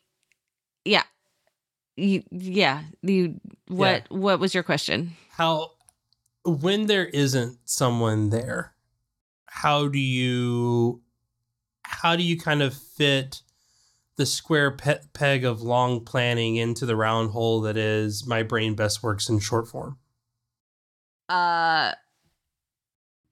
[0.85, 1.03] yeah.
[1.95, 5.15] You, yeah, you what what was your question?
[5.29, 5.71] how
[6.45, 8.73] when there isn't someone there
[9.45, 11.01] how do you
[11.83, 13.41] how do you kind of fit
[14.17, 18.75] the square pe- peg of long planning into the round hole that is my brain
[18.75, 19.97] best works in short form
[21.29, 21.93] Uh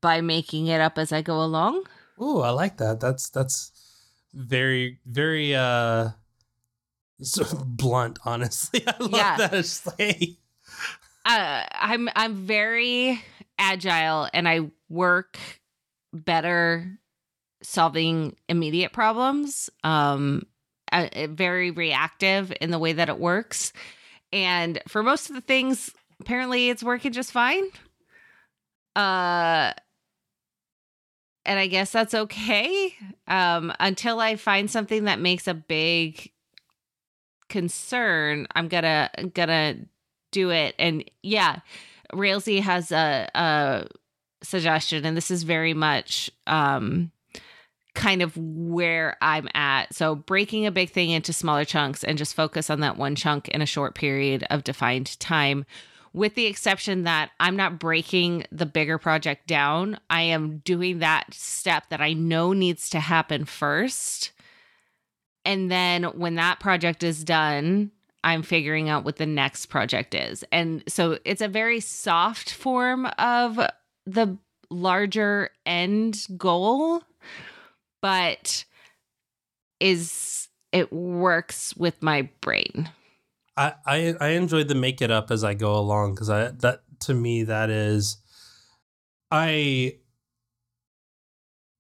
[0.02, 1.84] by making it up as I go along.
[2.18, 3.72] oh i like that that's that's
[4.34, 6.10] very very uh
[7.22, 9.38] so blunt honestly i love Yeah.
[9.38, 10.38] that it's like
[11.26, 13.22] uh, I'm I'm very
[13.58, 15.38] agile and I work
[16.14, 16.98] better
[17.64, 19.70] solving immediate problems.
[19.84, 20.44] Um,
[20.92, 23.72] uh, very reactive in the way that it works,
[24.34, 27.64] and for most of the things, apparently it's working just fine.
[28.96, 29.72] Uh,
[31.46, 32.94] and I guess that's okay.
[33.28, 36.32] Um, until I find something that makes a big
[37.50, 39.76] concern, I'm gonna gonna
[40.32, 40.76] do it.
[40.80, 41.60] And yeah,
[42.14, 43.88] Railsy has a, a
[44.44, 47.12] suggestion, and this is very much um,
[47.94, 49.94] kind of where I'm at.
[49.94, 53.50] So breaking a big thing into smaller chunks and just focus on that one chunk
[53.50, 55.66] in a short period of defined time.
[56.14, 61.34] With the exception that I'm not breaking the bigger project down, I am doing that
[61.34, 64.32] step that I know needs to happen first.
[65.46, 67.92] And then when that project is done,
[68.24, 70.44] I'm figuring out what the next project is.
[70.52, 73.60] And so it's a very soft form of
[74.06, 74.38] the
[74.70, 77.04] larger end goal,
[78.02, 78.66] but
[79.80, 82.90] is it works with my brain.
[83.58, 86.84] I, I I enjoy the make it up as I go along because I that
[87.02, 88.18] to me that is
[89.30, 89.98] I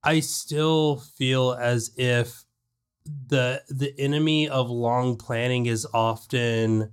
[0.03, 2.43] I still feel as if
[3.05, 6.91] the the enemy of long planning is often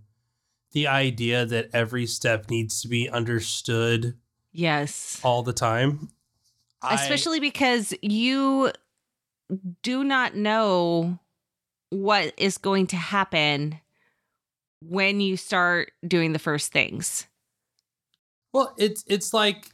[0.73, 4.17] the idea that every step needs to be understood
[4.53, 5.21] Yes.
[5.23, 6.11] all the time.
[6.83, 8.71] I- Especially because you
[9.83, 11.19] do not know
[11.91, 13.81] what is going to happen
[14.81, 17.27] when you start doing the first things.
[18.53, 19.71] Well, it's it's like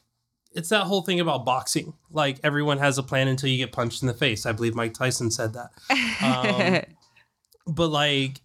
[0.54, 1.94] it's that whole thing about boxing.
[2.10, 4.46] Like everyone has a plan until you get punched in the face.
[4.46, 5.70] I believe Mike Tyson said that.
[6.22, 6.94] Um,
[7.74, 8.40] but like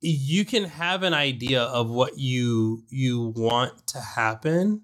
[0.00, 4.82] you can have an idea of what you you want to happen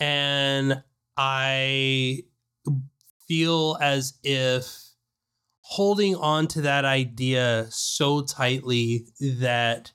[0.00, 0.82] and
[1.16, 2.22] i
[3.28, 4.74] feel as if
[5.60, 9.92] holding on to that idea so tightly that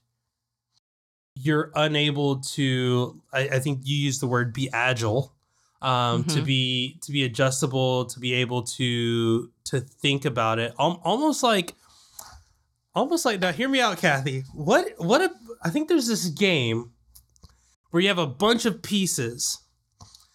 [1.41, 5.34] you're unable to i, I think you use the word be agile
[5.82, 6.45] um, to Mhm.
[6.45, 11.73] be to be adjustable, to be able to to think about it, Al- almost like
[12.93, 13.54] almost like now.
[13.54, 14.43] Hear me out, Kathy.
[14.54, 15.21] What what?
[15.21, 15.32] A,
[15.63, 16.91] I think there's this game
[17.91, 19.60] where you have a bunch of pieces,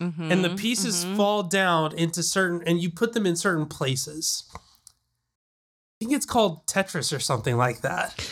[0.00, 1.16] and the Mhm, pieces mhm.
[1.16, 4.44] fall down into certain, and you put them in certain places.
[4.54, 4.58] I
[6.00, 8.30] think it's called Tetris or something like that.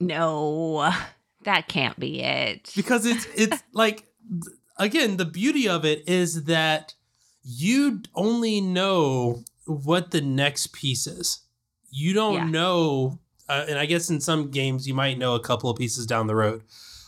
[0.00, 0.92] No,
[1.48, 2.72] that can't be it.
[2.76, 4.06] because it's it's like
[4.76, 6.94] again the beauty of it is that
[7.42, 11.40] you only know what the next piece is
[11.90, 12.44] you don't Yeah.
[12.44, 16.06] know uh, and i guess in some games you might know a couple of pieces
[16.06, 16.62] down the road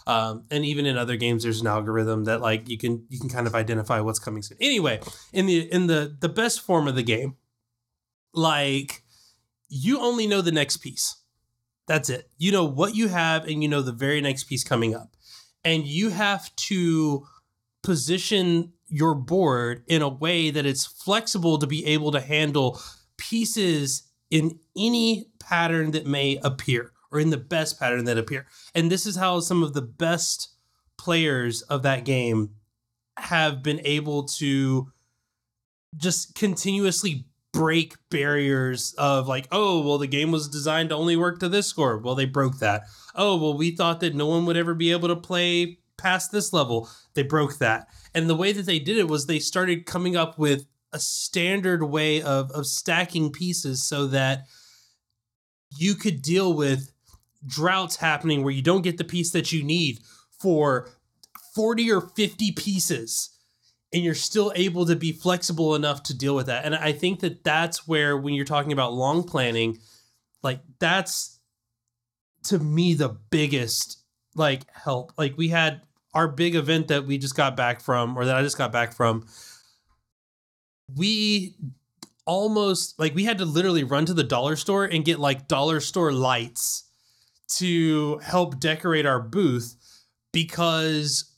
[0.07, 3.29] um, and even in other games there's an algorithm that like you can you can
[3.29, 4.99] kind of identify what's coming soon anyway
[5.33, 7.37] in the in the the best form of the game
[8.33, 9.03] like
[9.69, 11.17] you only know the next piece
[11.87, 12.31] that's it.
[12.39, 15.17] You know what you have, and you know the very next piece coming up.
[15.65, 17.27] And you have to
[17.83, 22.81] position your board in a way that it's flexible to be able to handle
[23.17, 28.47] pieces in any pattern that may appear or in the best pattern that appear.
[28.75, 30.55] And this is how some of the best
[30.97, 32.51] players of that game
[33.19, 34.93] have been able to
[35.97, 41.41] just continuously break barriers of like, oh, well, the game was designed to only work
[41.41, 41.99] to this score.
[41.99, 42.83] Well, they broke that.
[43.15, 46.53] Oh, well, we thought that no one would ever be able to play past this
[46.53, 46.89] level.
[47.15, 47.89] They broke that.
[48.15, 51.85] And the way that they did it was they started coming up with a standard
[51.85, 54.45] way of, of stacking pieces so that
[55.77, 56.93] you could deal with
[57.47, 60.01] droughts happening where you don't get the piece that you need
[60.41, 60.89] for
[61.55, 63.31] 40 or 50 pieces
[63.93, 66.65] and you're still able to be flexible enough to deal with that.
[66.65, 69.79] And I think that that's where, when you're talking about long planning,
[70.43, 71.39] like that's
[72.45, 74.03] to me the biggest
[74.35, 75.13] like help.
[75.19, 75.83] Like we had
[76.15, 78.93] our big event that we just got back from, or that I just got back
[78.93, 79.27] from.
[80.97, 81.57] We
[82.27, 85.81] almost like we had to literally run to the dollar store and get like dollar
[85.81, 86.85] store lights
[87.57, 89.77] to help decorate our booth
[90.33, 91.30] because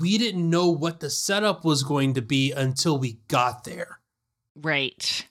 [0.00, 3.98] we didn't know what the setup was going to be until we got there.
[4.54, 5.26] Right.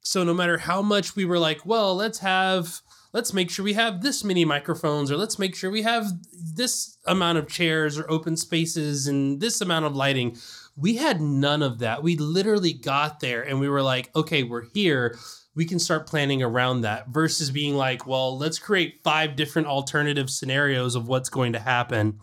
[0.00, 2.80] So no matter how much we were like, well, let's have
[3.12, 6.98] let's make sure we have this many microphones or let's make sure we have this
[7.06, 10.36] amount of chairs or open spaces and this amount of lighting.
[10.76, 12.02] We had none of that.
[12.02, 15.16] We literally got there and we were like, okay, we're here.
[15.54, 20.28] We can start planning around that versus being like, well, let's create five different alternative
[20.28, 22.20] scenarios of what's going to happen.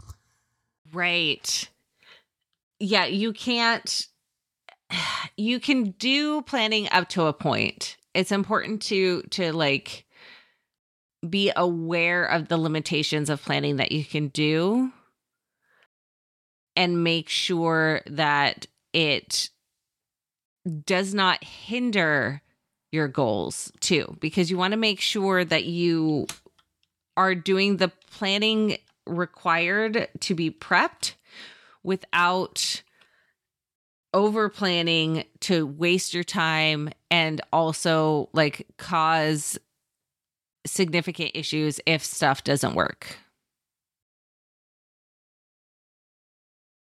[0.93, 1.69] Right.
[2.83, 4.07] Yeah, you can't
[5.37, 7.95] you can do planning up to a point.
[8.13, 10.05] It's important to to like
[11.27, 14.91] be aware of the limitations of planning that you can do
[16.75, 19.49] and make sure that it
[20.85, 22.41] does not hinder
[22.91, 26.27] your goals too because you want to make sure that you
[27.15, 31.13] are doing the planning required to be prepped
[31.83, 32.83] without
[34.13, 39.57] over planning to waste your time and also like cause
[40.65, 43.17] significant issues if stuff doesn't work.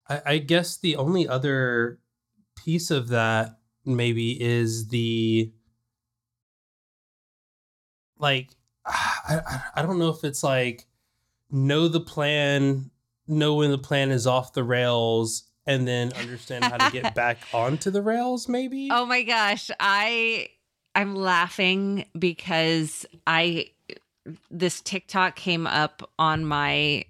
[0.08, 2.00] I, I guess the only other
[2.56, 5.52] piece of that maybe is the
[8.18, 8.50] like
[8.86, 10.88] I, I I don't know if it's like
[11.52, 12.92] know the plan,
[13.30, 17.38] know when the plan is off the rails, and then understand how to get back
[17.54, 18.48] onto the rails.
[18.48, 18.90] Maybe.
[18.92, 20.50] Oh my gosh, I
[20.96, 23.72] I'm laughing because I
[24.52, 27.06] this TikTok came up on my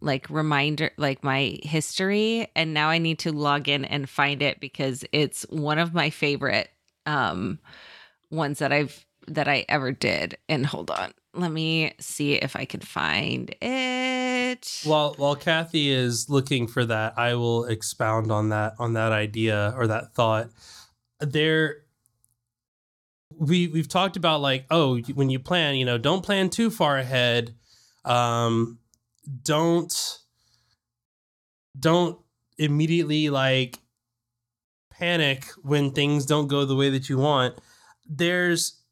[0.00, 4.58] like reminder like my history and now I need to log in and find it
[4.60, 6.70] because it's one of my favorite
[7.06, 7.58] um
[8.30, 10.36] ones that I've that I ever did.
[10.48, 11.12] And hold on.
[11.34, 14.80] Let me see if I can find it.
[14.84, 19.74] While while Kathy is looking for that, I will expound on that on that idea
[19.76, 20.50] or that thought.
[21.20, 21.78] There
[23.36, 26.98] we we've talked about like oh when you plan, you know, don't plan too far
[26.98, 27.54] ahead.
[28.04, 28.78] Um
[29.42, 30.20] don't
[31.78, 32.18] don't
[32.58, 33.78] immediately like
[34.90, 37.58] panic when things don't go the way that you want.
[38.06, 38.83] There's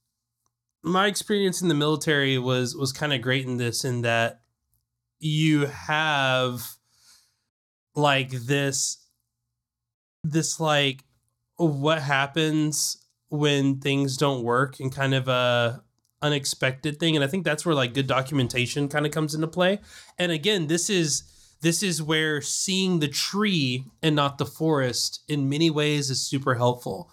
[0.83, 4.41] my experience in the military was was kind of great in this in that
[5.21, 6.67] you have
[7.95, 9.07] like this
[10.25, 11.05] this like
[11.57, 15.83] what happens when things don't work and kind of a
[16.23, 19.79] unexpected thing and i think that's where like good documentation kind of comes into play
[20.19, 21.25] and again this is
[21.63, 26.57] this is where seeing the tree and not the forest in many ways is super
[26.57, 27.11] helpful.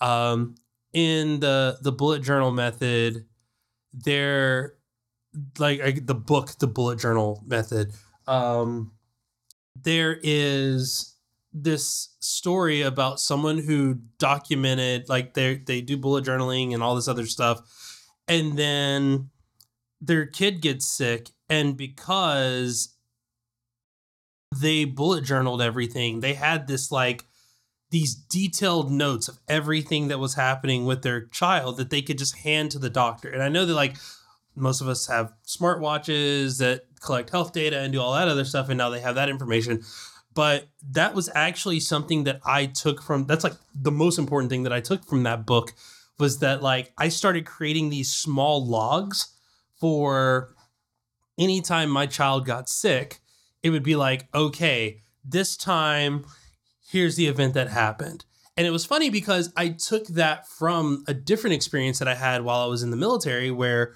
[0.00, 0.56] Um,
[0.92, 3.26] in the the bullet journal method,
[3.92, 4.74] there
[5.58, 7.92] like I, the book, the bullet journal method,
[8.26, 8.92] um,
[9.80, 11.16] there is
[11.52, 17.08] this story about someone who documented like they they do bullet journaling and all this
[17.08, 17.60] other stuff,
[18.28, 19.30] and then
[20.00, 22.96] their kid gets sick, and because
[24.54, 27.24] they bullet journaled everything, they had this like
[27.92, 32.38] these detailed notes of everything that was happening with their child that they could just
[32.38, 33.30] hand to the doctor.
[33.30, 33.96] And I know that like
[34.54, 38.68] most of us have smartwatches that collect health data and do all that other stuff
[38.68, 39.82] and now they have that information
[40.34, 44.62] but that was actually something that i took from that's like the most important thing
[44.62, 45.72] that i took from that book
[46.18, 49.34] was that like i started creating these small logs
[49.80, 50.54] for
[51.38, 53.18] anytime my child got sick
[53.62, 56.24] it would be like okay this time
[56.92, 58.24] here's the event that happened.
[58.56, 62.42] And it was funny because i took that from a different experience that i had
[62.42, 63.94] while i was in the military where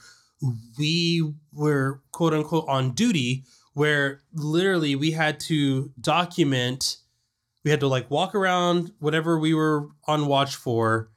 [0.79, 3.45] we were quote unquote on duty
[3.75, 6.97] where literally we had to document
[7.65, 11.11] we had to like walk around whatever we were on watch for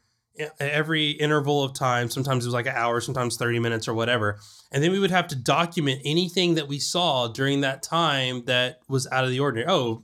[0.60, 2.10] every interval of time.
[2.10, 4.40] Sometimes it was like an hour sometimes 30 minutes or whatever.
[4.72, 8.80] And then we would have to document anything that we saw during that time that
[8.88, 9.70] was out of the ordinary.
[9.70, 10.04] Oh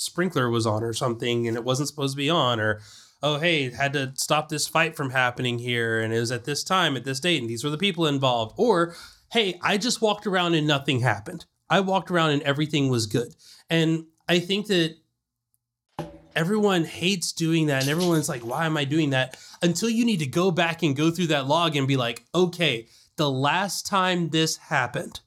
[0.00, 2.80] sprinkler was on or something and it wasn't supposed to be on or
[3.22, 6.64] oh hey had to stop this fight from happening here and it was at this
[6.64, 8.54] time at this date and these were the people involved.
[8.56, 8.94] Or
[9.30, 11.44] hey i just walked around and nothing happened.
[11.68, 13.34] I walked around and everything was good.
[13.68, 14.96] And i think that
[16.34, 19.36] everyone hates doing that and everyone's like why am i doing that?
[19.60, 22.88] Until you need to go back and go through that log and be like okay
[23.16, 25.20] the last time this happened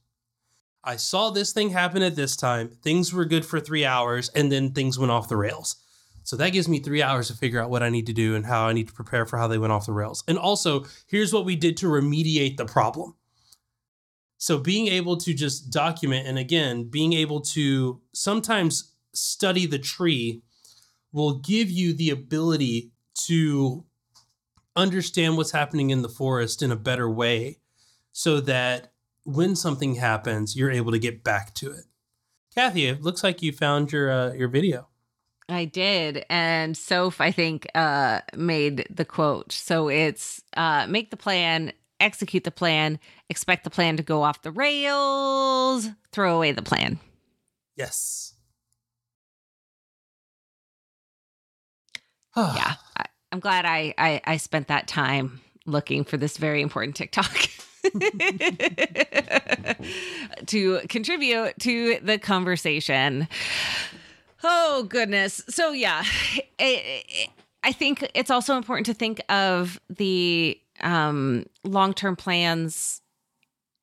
[0.84, 4.50] i saw this thing happen at this time things were good for three hours and
[4.50, 5.76] then things went off the rails
[6.24, 8.46] so that gives me three hours to figure out what I need to do and
[8.46, 10.24] how I need to prepare for how they went off the rails.
[10.26, 13.14] And also, here's what we did to remediate the problem.
[14.38, 20.42] So being able to just document and again, being able to sometimes study the tree
[21.12, 22.90] will give you the ability
[23.26, 23.84] to
[24.74, 27.58] understand what's happening in the forest in a better way
[28.12, 28.93] so that
[29.24, 31.84] when something happens, you're able to get back to it.
[32.54, 34.88] Kathy, it looks like you found your uh, your video.
[35.48, 36.24] I did.
[36.30, 39.52] And Soph, I think, uh, made the quote.
[39.52, 42.98] So it's uh, make the plan, execute the plan,
[43.28, 46.98] expect the plan to go off the rails, throw away the plan.
[47.76, 48.34] Yes.
[52.36, 52.74] yeah.
[52.96, 57.36] I, am glad I, I, I spent that time looking for this very important TikTok.
[60.46, 63.28] to contribute to the conversation.
[64.42, 65.42] Oh goodness.
[65.48, 66.04] So yeah,
[66.58, 67.28] it, it,
[67.62, 73.00] I think it's also important to think of the um, long-term plans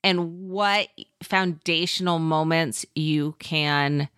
[0.04, 0.90] and what
[1.24, 4.10] foundational moments you can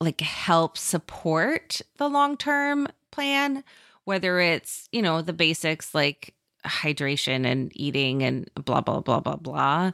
[0.00, 3.64] like help support the long-term plan
[4.04, 6.34] whether it's you know the basics like
[6.64, 9.92] hydration and eating and blah blah blah blah blah.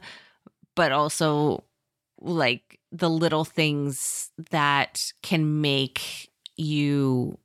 [0.75, 1.63] But also
[2.19, 7.37] like the little things that can make you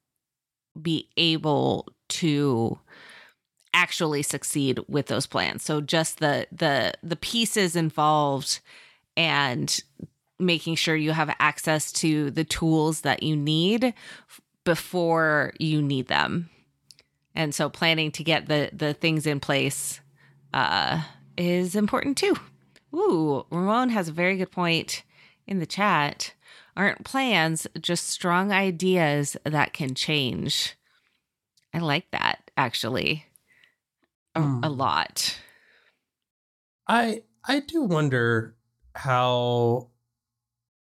[0.80, 2.78] be able to
[3.72, 5.62] actually succeed with those plans.
[5.62, 8.60] So just the the the pieces involved
[9.16, 9.78] and
[10.38, 13.94] making sure you have access to the tools that you need
[14.64, 16.50] before you need them
[17.36, 20.00] and so planning to get the the things in place
[20.52, 21.02] uh
[21.36, 22.34] is important too
[22.94, 25.04] ooh ramon has a very good point
[25.46, 26.32] in the chat
[26.76, 30.76] aren't plans, just strong ideas that can change.
[31.72, 33.26] I like that actually
[34.34, 34.64] a, mm.
[34.64, 35.38] a lot.
[36.86, 38.56] I I do wonder
[38.94, 39.90] how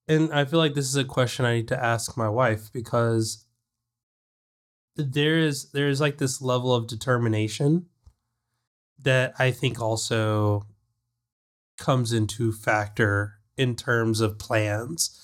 [0.08, 3.45] and I feel like this is a question I need to ask my wife because
[4.96, 7.86] there is there is like this level of determination
[9.02, 10.66] that I think also
[11.78, 15.20] comes into factor in terms of plans.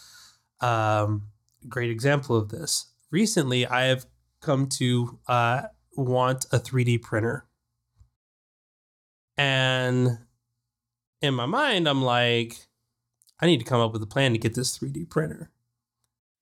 [0.61, 1.29] Um,
[1.69, 2.93] great example of this.
[3.11, 4.07] Recently, I have
[4.41, 5.63] come to uh,
[5.97, 7.47] want a 3D printer.
[9.37, 10.19] And
[11.21, 12.67] in my mind, I'm like,
[13.41, 15.52] I need to come up with a plan to get this 3D printer.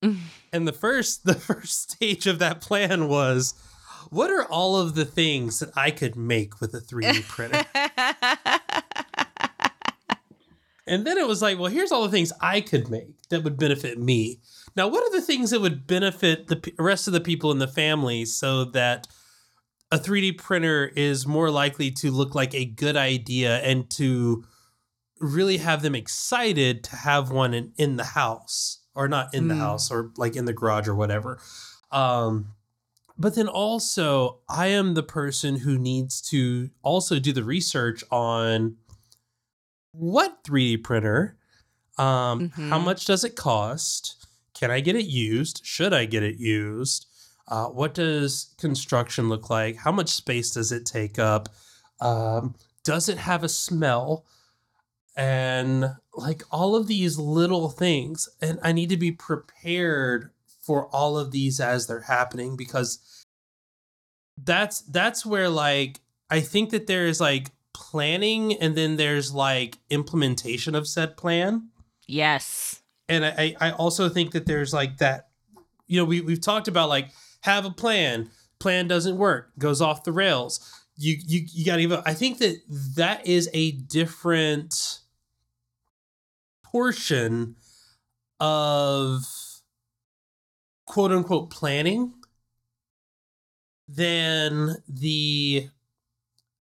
[0.52, 3.54] and the first the first stage of that plan was
[4.08, 7.64] what are all of the things that I could make with a 3D printer?
[10.90, 13.56] And then it was like, well, here's all the things I could make that would
[13.56, 14.40] benefit me.
[14.74, 17.68] Now, what are the things that would benefit the rest of the people in the
[17.68, 19.06] family so that
[19.92, 24.44] a 3D printer is more likely to look like a good idea and to
[25.20, 29.54] really have them excited to have one in, in the house or not in the
[29.54, 29.58] Mm.
[29.58, 31.38] house or like in the garage or whatever.
[31.90, 32.54] Um,
[33.18, 38.76] but then also, I am the person who needs to also do the research on
[39.92, 41.36] what 3D printer,
[41.98, 42.84] um, how Mhm.
[42.84, 44.26] much does it cost?
[44.54, 45.60] Can I get it used?
[45.64, 47.06] Should I get it used?
[47.48, 49.76] Uh, what does construction look like?
[49.76, 51.48] How much space does it take up?
[52.00, 54.24] Um, does it have a smell?
[55.16, 58.28] And like all of these little things.
[58.40, 60.30] And I need to be prepared
[60.60, 62.98] for all of these as they're happening because
[64.42, 66.00] that's that's where like
[66.30, 71.68] I think that there is like planning and then there's like implementation of said plan
[72.06, 72.82] Yes.
[73.08, 75.28] and I, I also think that there's like that
[75.86, 77.08] you know we, we've talked about like
[77.42, 81.92] have a plan plan doesn't work goes off the rails you you, you gotta give
[81.92, 82.02] up.
[82.06, 82.60] I think that
[82.96, 85.00] that is a different
[86.62, 87.56] portion
[88.38, 89.24] of
[90.86, 92.12] quote unquote planning
[93.88, 95.68] than the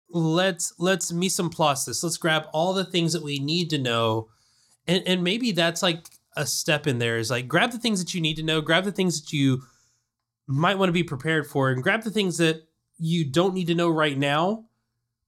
[0.10, 3.78] let's let's mise en place this let's grab all the things that we need to
[3.78, 4.30] know.
[4.88, 8.16] And and maybe that's like a step in there is like grab the things that
[8.16, 9.62] you need to know grab the things that you
[10.48, 12.68] might want to be prepared for and grab the things that
[12.98, 14.66] you don't need to know right now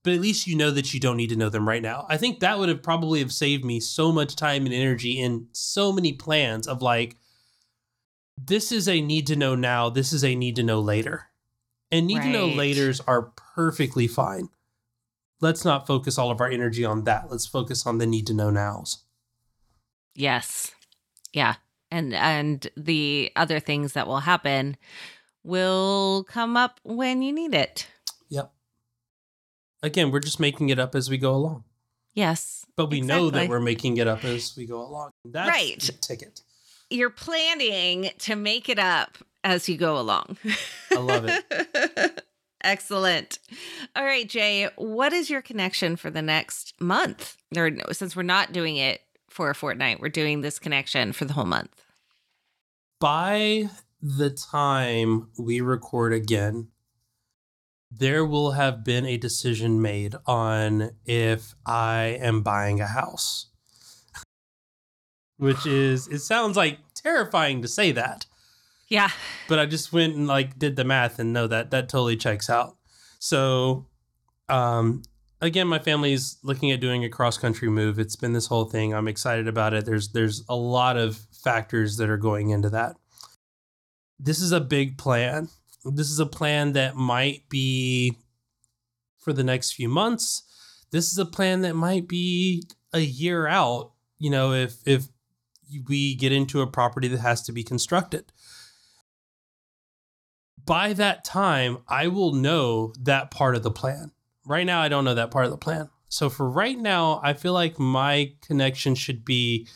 [0.02, 2.16] but at least you know that you don't need to know them right now i
[2.16, 5.92] think that would have probably have saved me so much time and energy in so
[5.92, 7.16] many plans of like
[8.38, 11.26] this is a need to know now this is a need to know later
[11.90, 12.56] and need to know Right.
[12.56, 14.48] laters are perfectly fine
[15.40, 18.34] let's not focus all of our energy on that let's focus on the need to
[18.34, 19.02] know nows
[20.18, 20.72] Yes.
[21.34, 21.56] Yeah.
[21.90, 24.78] And and the other things that will happen
[25.46, 27.86] will come up when you need it.
[28.28, 28.52] Yep.
[29.82, 31.64] Again, we're just making it up as we go along.
[32.14, 32.66] Yes.
[32.76, 35.10] But we know that we're making it up as we go along.
[35.24, 35.90] That's Right.
[36.00, 36.40] ticket.
[36.90, 40.38] You're planning to make it up as you go along.
[40.90, 42.24] I love it.
[42.62, 43.38] Excellent.
[43.94, 47.36] All right, Jay, what is your connection for the next month?
[47.56, 51.26] Or no, since we're not doing it for a fortnight, we're doing this connection for
[51.26, 51.84] the whole month.
[52.98, 53.68] By
[54.00, 56.68] the time we record again,
[57.90, 63.46] there will have been a decision made on if I am buying a house.
[65.38, 68.26] Which is, it sounds like terrifying to say that.
[68.88, 69.10] Yeah.
[69.48, 72.48] but I just went and like did the math and know that that totally checks
[72.48, 72.76] out.
[73.18, 73.86] So,
[74.48, 75.02] um,
[75.40, 77.98] again, my family's looking at doing a cross country move.
[77.98, 78.94] It's been this whole thing.
[78.94, 79.86] I'm excited about it.
[79.86, 82.96] There's there's a lot of factors that are going into that.
[84.18, 85.48] This is a big plan.
[85.84, 88.16] This is a plan that might be
[89.18, 90.42] for the next few months.
[90.90, 93.92] This is a plan that might be a year out.
[94.18, 95.06] You know, if if
[95.88, 98.32] we get into a property that has to be constructed
[100.66, 104.10] by that time, I will know that part of the plan.
[104.44, 105.88] Right now, I don't know that part of the plan.
[106.08, 109.68] So for right now, I feel like my connection should be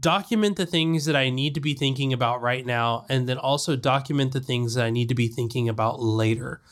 [0.00, 3.76] document the things that I need to be thinking about right now, and then also
[3.76, 6.62] document the things that I need to be thinking about later.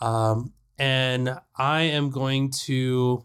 [0.00, 3.24] Um, and I am going to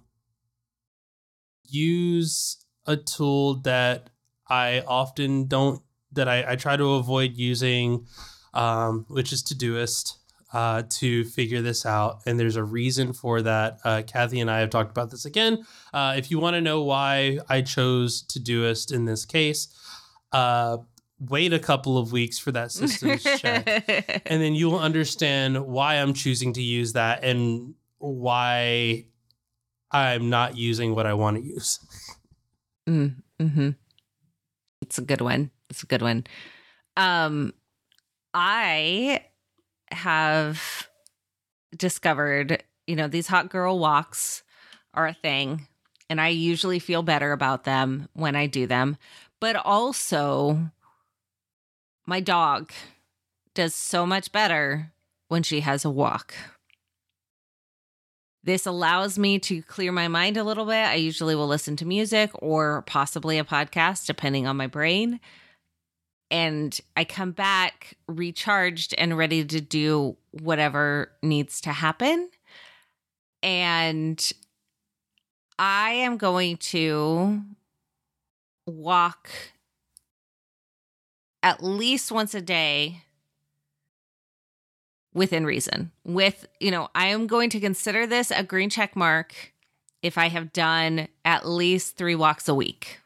[1.63, 4.09] use a tool that
[4.47, 5.81] I often don't,
[6.13, 8.05] that I, I try to avoid using
[8.53, 10.17] um, which is Todoist,
[10.53, 12.21] uh, to figure this out.
[12.25, 13.79] And there's a reason for that.
[13.83, 15.65] Uh, Kathy and I have talked about this again.
[15.93, 19.67] Uh, if you want to know why I chose to Todoist in this case,
[20.31, 20.77] uh,
[21.19, 24.21] wait a couple of weeks for that systems check.
[24.25, 29.05] And then you'll understand why I'm choosing to use that and why
[29.91, 31.79] I'm not using what I want to use.
[32.89, 33.69] Mm, hmm
[34.81, 35.51] It's a good one.
[35.69, 36.25] It's a good one.
[36.97, 37.53] Um,
[38.33, 39.25] I
[39.93, 40.87] have
[41.75, 44.43] discovered, you know, these hot girl walks
[44.93, 45.67] are a thing,
[46.09, 48.97] and I usually feel better about them when I do them.
[49.39, 50.71] But also,
[52.05, 52.71] my dog
[53.53, 54.91] does so much better
[55.27, 56.33] when she has a walk.
[58.43, 60.87] This allows me to clear my mind a little bit.
[60.87, 65.19] I usually will listen to music or possibly a podcast, depending on my brain.
[66.31, 72.29] And I come back recharged and ready to do whatever needs to happen.
[73.43, 74.31] And
[75.59, 77.41] I am going to
[78.65, 79.29] walk
[81.43, 83.03] at least once a day
[85.13, 85.91] within reason.
[86.05, 89.53] With, you know, I am going to consider this a green check mark
[90.01, 93.00] if I have done at least three walks a week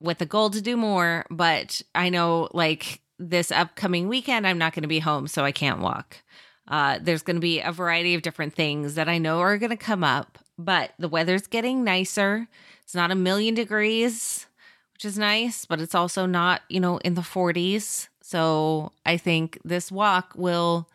[0.00, 1.26] with the goal to do more.
[1.30, 5.52] But I know like this upcoming weekend, I'm not going to be home, so I
[5.52, 6.18] can't walk.
[6.66, 9.70] Uh, there's going to be a variety of different things that I know are going
[9.70, 12.48] to come up, but the weather's getting nicer.
[12.82, 14.46] It's not a million degrees,
[14.94, 18.08] which is nice, but it's also not, you know, in the 40s.
[18.22, 20.88] So I think this walk will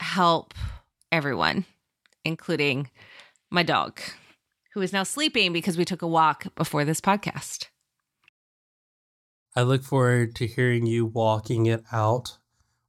[0.00, 0.54] help
[1.12, 1.66] everyone,
[2.24, 2.90] including
[3.50, 4.00] my dog,
[4.72, 7.66] who is now sleeping because we took a walk before this podcast.
[9.56, 12.36] I look forward to hearing you walking it out,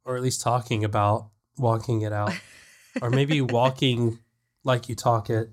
[0.04, 2.34] or at least talking about walking it out,
[3.02, 4.20] or maybe walking
[4.66, 5.50] like you talk it.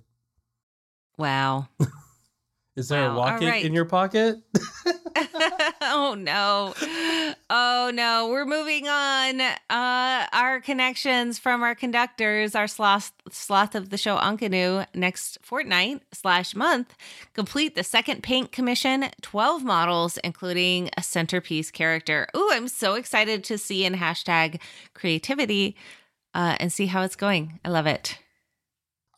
[1.17, 1.69] Wow.
[2.77, 3.65] Is there Wow, a walk right.
[3.65, 4.39] in your pocket?
[5.93, 6.74] oh no.
[7.51, 8.28] Oh no.
[8.28, 9.41] We're moving on.
[9.41, 16.03] Uh our connections from our conductors, our sloth sloth of the show Ankanu next fortnight
[16.12, 16.95] slash month
[17.35, 22.28] complete the second paint commission, 12 models, including a centerpiece character.
[22.37, 24.61] Ooh, I'm so excited to see in hashtag
[24.95, 25.76] creativity
[26.35, 27.61] uh, and see how it's going.
[27.64, 28.18] I love it.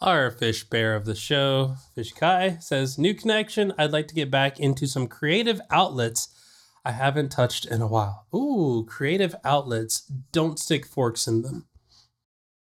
[0.00, 3.72] Our fish bear of the show, Fish Kai, says New connection.
[3.78, 6.28] I'd like to get back into some creative outlets
[6.86, 8.26] I haven't touched in a while.
[8.32, 10.02] Ooh, creative outlets.
[10.30, 11.66] Don't stick forks in them.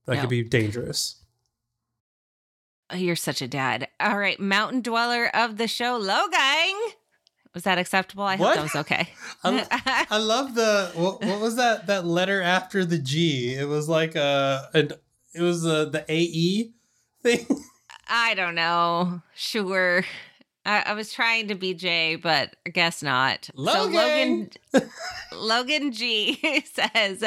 [0.07, 0.21] That No.
[0.23, 1.23] could be dangerous.
[2.91, 3.87] Oh, you're such a dad.
[4.01, 6.91] All right, mountain dweller of the show, Logang.
[7.55, 8.25] Was that acceptable?
[8.25, 8.57] I What?
[8.57, 9.09] hope that was okay.
[9.45, 13.55] I, I love the what, what was that that letter after the G?
[13.55, 14.93] It was like a an
[15.35, 16.73] it was uh the AE
[17.23, 17.47] thing.
[18.09, 19.23] I don't know.
[19.35, 20.05] Sure.
[20.69, 23.49] I, I was trying to be Jay, but I guess not.
[23.55, 24.51] Logan!
[24.71, 24.91] So Logan,
[25.33, 27.25] Logan G says,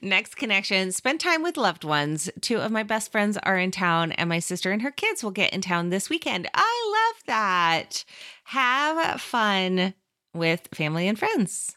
[0.00, 2.30] next connection, spend time with loved ones.
[2.40, 5.30] Two of my best friends are in town, and my sister and her kids will
[5.30, 6.48] get in town this weekend.
[6.54, 8.04] I love that.
[8.44, 9.92] Have fun
[10.32, 11.76] with family and friends.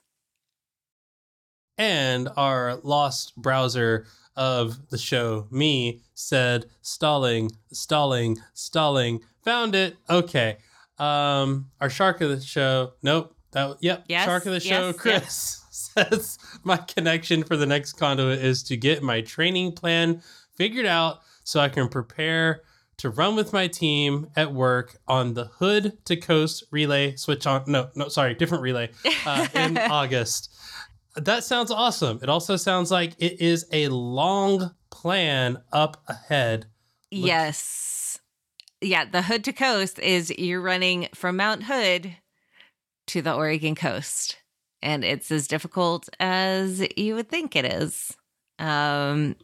[1.78, 4.06] And our lost browser
[4.38, 9.20] of the show, me, said stalling, stalling, stalling.
[9.44, 9.98] Found it.
[10.10, 10.58] Okay.
[11.02, 12.94] Um, our shark of the show.
[13.02, 13.36] Nope.
[13.52, 14.06] That yep.
[14.08, 18.64] Yes, Shark of the show, yes, Chris says my connection for the next conduit is
[18.64, 20.22] to get my training plan
[20.56, 22.62] figured out so I can prepare
[22.98, 27.64] to run with my team at work on the hood to coast relay switch on
[27.68, 28.90] no no sorry different relay
[29.26, 30.54] uh, in August.
[31.18, 32.20] That sounds awesome.
[32.24, 36.68] It also sounds like it is a long plan up ahead.
[37.12, 37.98] Look- Yes.
[38.82, 42.16] Yeah, the hood to coast is you're running from Mount Hood
[43.08, 44.38] to the Oregon coast.
[44.82, 48.16] And it's as difficult as you would think it is.
[48.58, 49.36] Um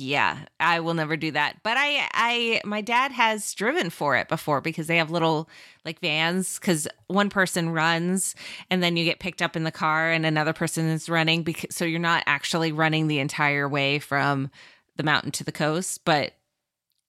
[0.00, 1.56] yeah, I will never do that.
[1.64, 5.50] But I I my dad has driven for it before because they have little
[5.84, 8.34] like vans cuz one person runs
[8.70, 11.74] and then you get picked up in the car and another person is running because
[11.76, 14.50] so you're not actually running the entire way from
[14.96, 16.37] the mountain to the coast, but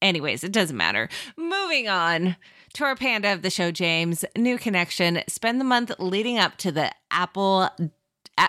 [0.02, 1.10] Anyways, it doesn't matter.
[1.36, 2.36] Moving on
[2.74, 4.24] to our panda of the show, James.
[4.38, 5.22] New connection.
[5.28, 7.70] Spend the month leading up to the Apple.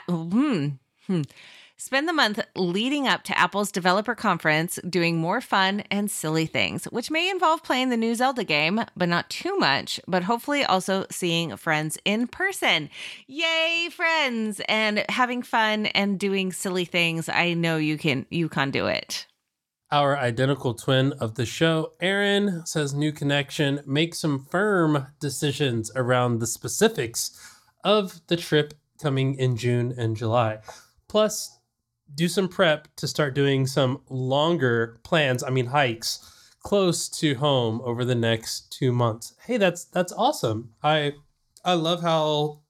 [0.08, 0.68] hmm,
[1.06, 1.22] hmm.
[1.80, 6.84] Spend the month leading up to Apple's developer conference doing more fun and silly things,
[6.84, 11.06] which may involve playing the new Zelda game, but not too much, but hopefully also
[11.10, 12.90] seeing friends in person.
[13.26, 14.60] Yay, friends!
[14.68, 17.30] And having fun and doing silly things.
[17.30, 19.26] I know you can you can do it.
[19.92, 23.80] Our identical twin of the show, Aaron, says new connection.
[23.84, 27.32] Make some firm decisions around the specifics
[27.82, 30.58] of the trip coming in June and July.
[31.08, 31.58] Plus,
[32.14, 37.80] do some prep to start doing some longer plans, I mean hikes, close to home
[37.82, 39.34] over the next two months.
[39.44, 40.70] Hey, that's that's awesome.
[40.84, 41.14] I
[41.64, 42.60] I love how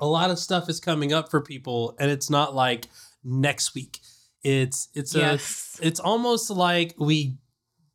[0.00, 2.86] a lot of stuff is coming up for people and it's not like
[3.22, 4.00] next week.
[4.42, 5.34] It's it's a
[5.82, 7.36] it's almost like we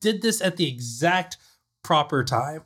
[0.01, 1.37] did this at the exact
[1.83, 2.63] proper time.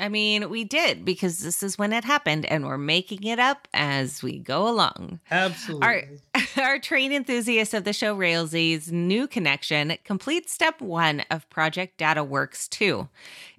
[0.00, 3.66] I mean, we did because this is when it happened, and we're making it up
[3.74, 5.18] as we go along.
[5.30, 6.20] Absolutely.
[6.56, 12.22] Our train enthusiast of the show, Railsy's new connection, complete step one of Project Data
[12.22, 13.08] Works 2.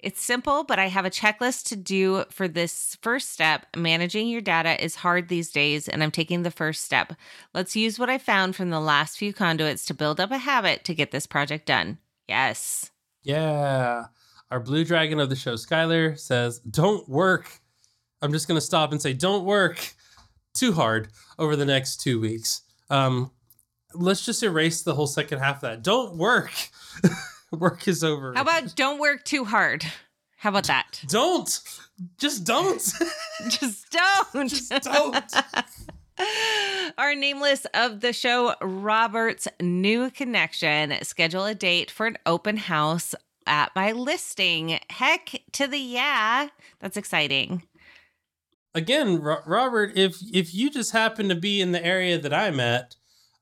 [0.00, 3.66] It's simple, but I have a checklist to do for this first step.
[3.76, 7.12] Managing your data is hard these days, and I'm taking the first step.
[7.52, 10.84] Let's use what I found from the last few conduits to build up a habit
[10.84, 11.98] to get this project done.
[12.26, 12.90] Yes.
[13.22, 14.06] yeah.
[14.50, 17.60] Our blue dragon of the show, Skylar, says, Don't work.
[18.22, 19.94] I'm just gonna stop and say, don't work
[20.54, 22.62] too hard over the next two weeks.
[22.90, 23.30] Um,
[23.94, 25.82] let's just erase the whole second half of that.
[25.82, 26.52] Don't work.
[27.52, 28.34] work is over.
[28.34, 29.84] How about don't work too hard?
[30.36, 31.02] How about that?
[31.08, 31.60] don't?
[32.18, 32.80] Just don't.
[33.50, 34.48] Just don't.
[34.48, 35.34] just don't.
[36.98, 43.14] Our nameless of the show, Robert's new connection, schedule a date for an open house
[43.50, 44.78] at my listing.
[44.88, 46.48] Heck to the yeah.
[46.78, 47.64] That's exciting.
[48.74, 52.60] Again, Ro- Robert, if if you just happen to be in the area that I'm
[52.60, 52.94] at,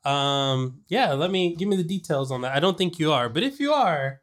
[0.04, 2.56] um, yeah, let me give me the details on that.
[2.56, 4.22] I don't think you are, but if you are,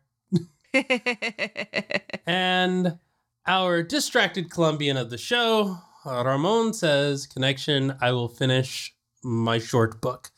[2.26, 2.98] and
[3.46, 10.32] our distracted Colombian of the show, Ramon says, "Connection, I will finish my short book."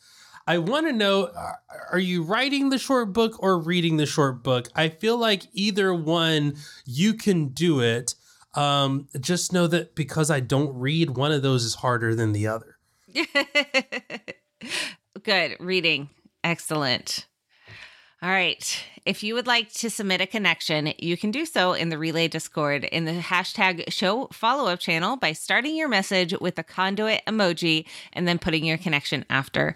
[0.48, 1.60] I want to know are-
[1.92, 4.70] are you writing the short book or reading the short book?
[4.76, 8.16] I feel like either one you can do it.
[8.56, 12.48] Um, just know that because I don't read, one of those is harder than the
[12.48, 12.78] other.
[15.24, 15.58] Good.
[15.60, 16.10] Reading.
[16.44, 17.28] Excellent.
[18.22, 18.84] All right.
[19.06, 22.28] If you would like to submit a connection, you can do so in the Relay
[22.28, 27.22] Discord in the hashtag show follow up channel by starting your message with a conduit
[27.28, 29.76] emoji and then putting your connection after.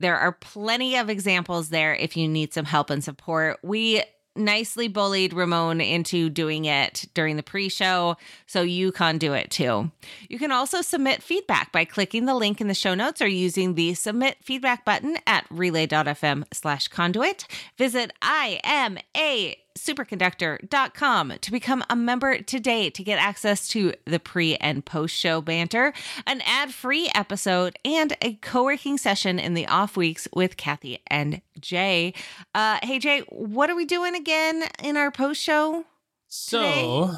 [0.00, 3.58] There are plenty of examples there if you need some help and support.
[3.62, 4.02] We
[4.36, 8.16] nicely bullied Ramon into doing it during the pre show,
[8.46, 9.90] so you can do it too.
[10.28, 13.74] You can also submit feedback by clicking the link in the show notes or using
[13.74, 17.46] the submit feedback button at relay.fm slash conduit.
[17.76, 24.84] Visit IMA superconductor.com to become a member today to get access to the pre and
[24.84, 25.92] post show banter,
[26.26, 31.00] an ad free episode, and a co working session in the off weeks with Kathy
[31.06, 32.14] and Jay.
[32.54, 35.84] Uh, hey, Jay, what are we doing again in our post show?
[36.28, 37.12] So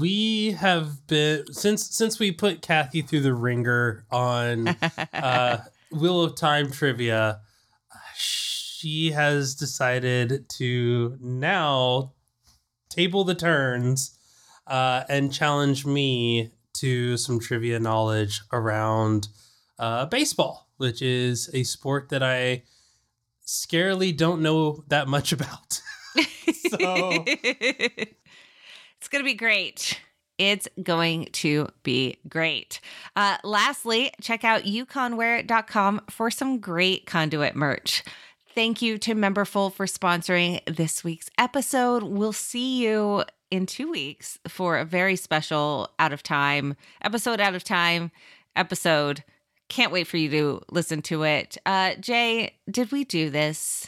[0.00, 4.68] we have been since since we put Kathy through the ringer on
[5.12, 5.58] uh,
[5.92, 7.40] Wheel of Time trivia.
[8.78, 12.12] She has decided to now
[12.88, 14.16] table the turns
[14.68, 19.26] uh, and challenge me to some trivia knowledge around
[19.80, 22.62] uh, baseball, which is a sport that I
[23.44, 25.80] scarily don't know that much about.
[26.70, 30.00] so it's going to be great.
[30.38, 32.80] It's going to be great.
[33.16, 38.04] Uh, lastly, check out yukonwear.com for some great conduit merch.
[38.58, 42.02] Thank you to Memberful for sponsoring this week's episode.
[42.02, 47.54] We'll see you in two weeks for a very special out of time episode, out
[47.54, 48.10] of time
[48.56, 49.22] episode.
[49.68, 51.56] Can't wait for you to listen to it.
[51.64, 53.86] Uh, Jay, did we do this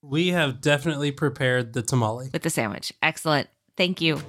[0.00, 2.30] we have definitely prepared the tamale.
[2.32, 2.94] with the sandwich?
[3.02, 3.48] Excellent.
[3.76, 4.22] Thank you.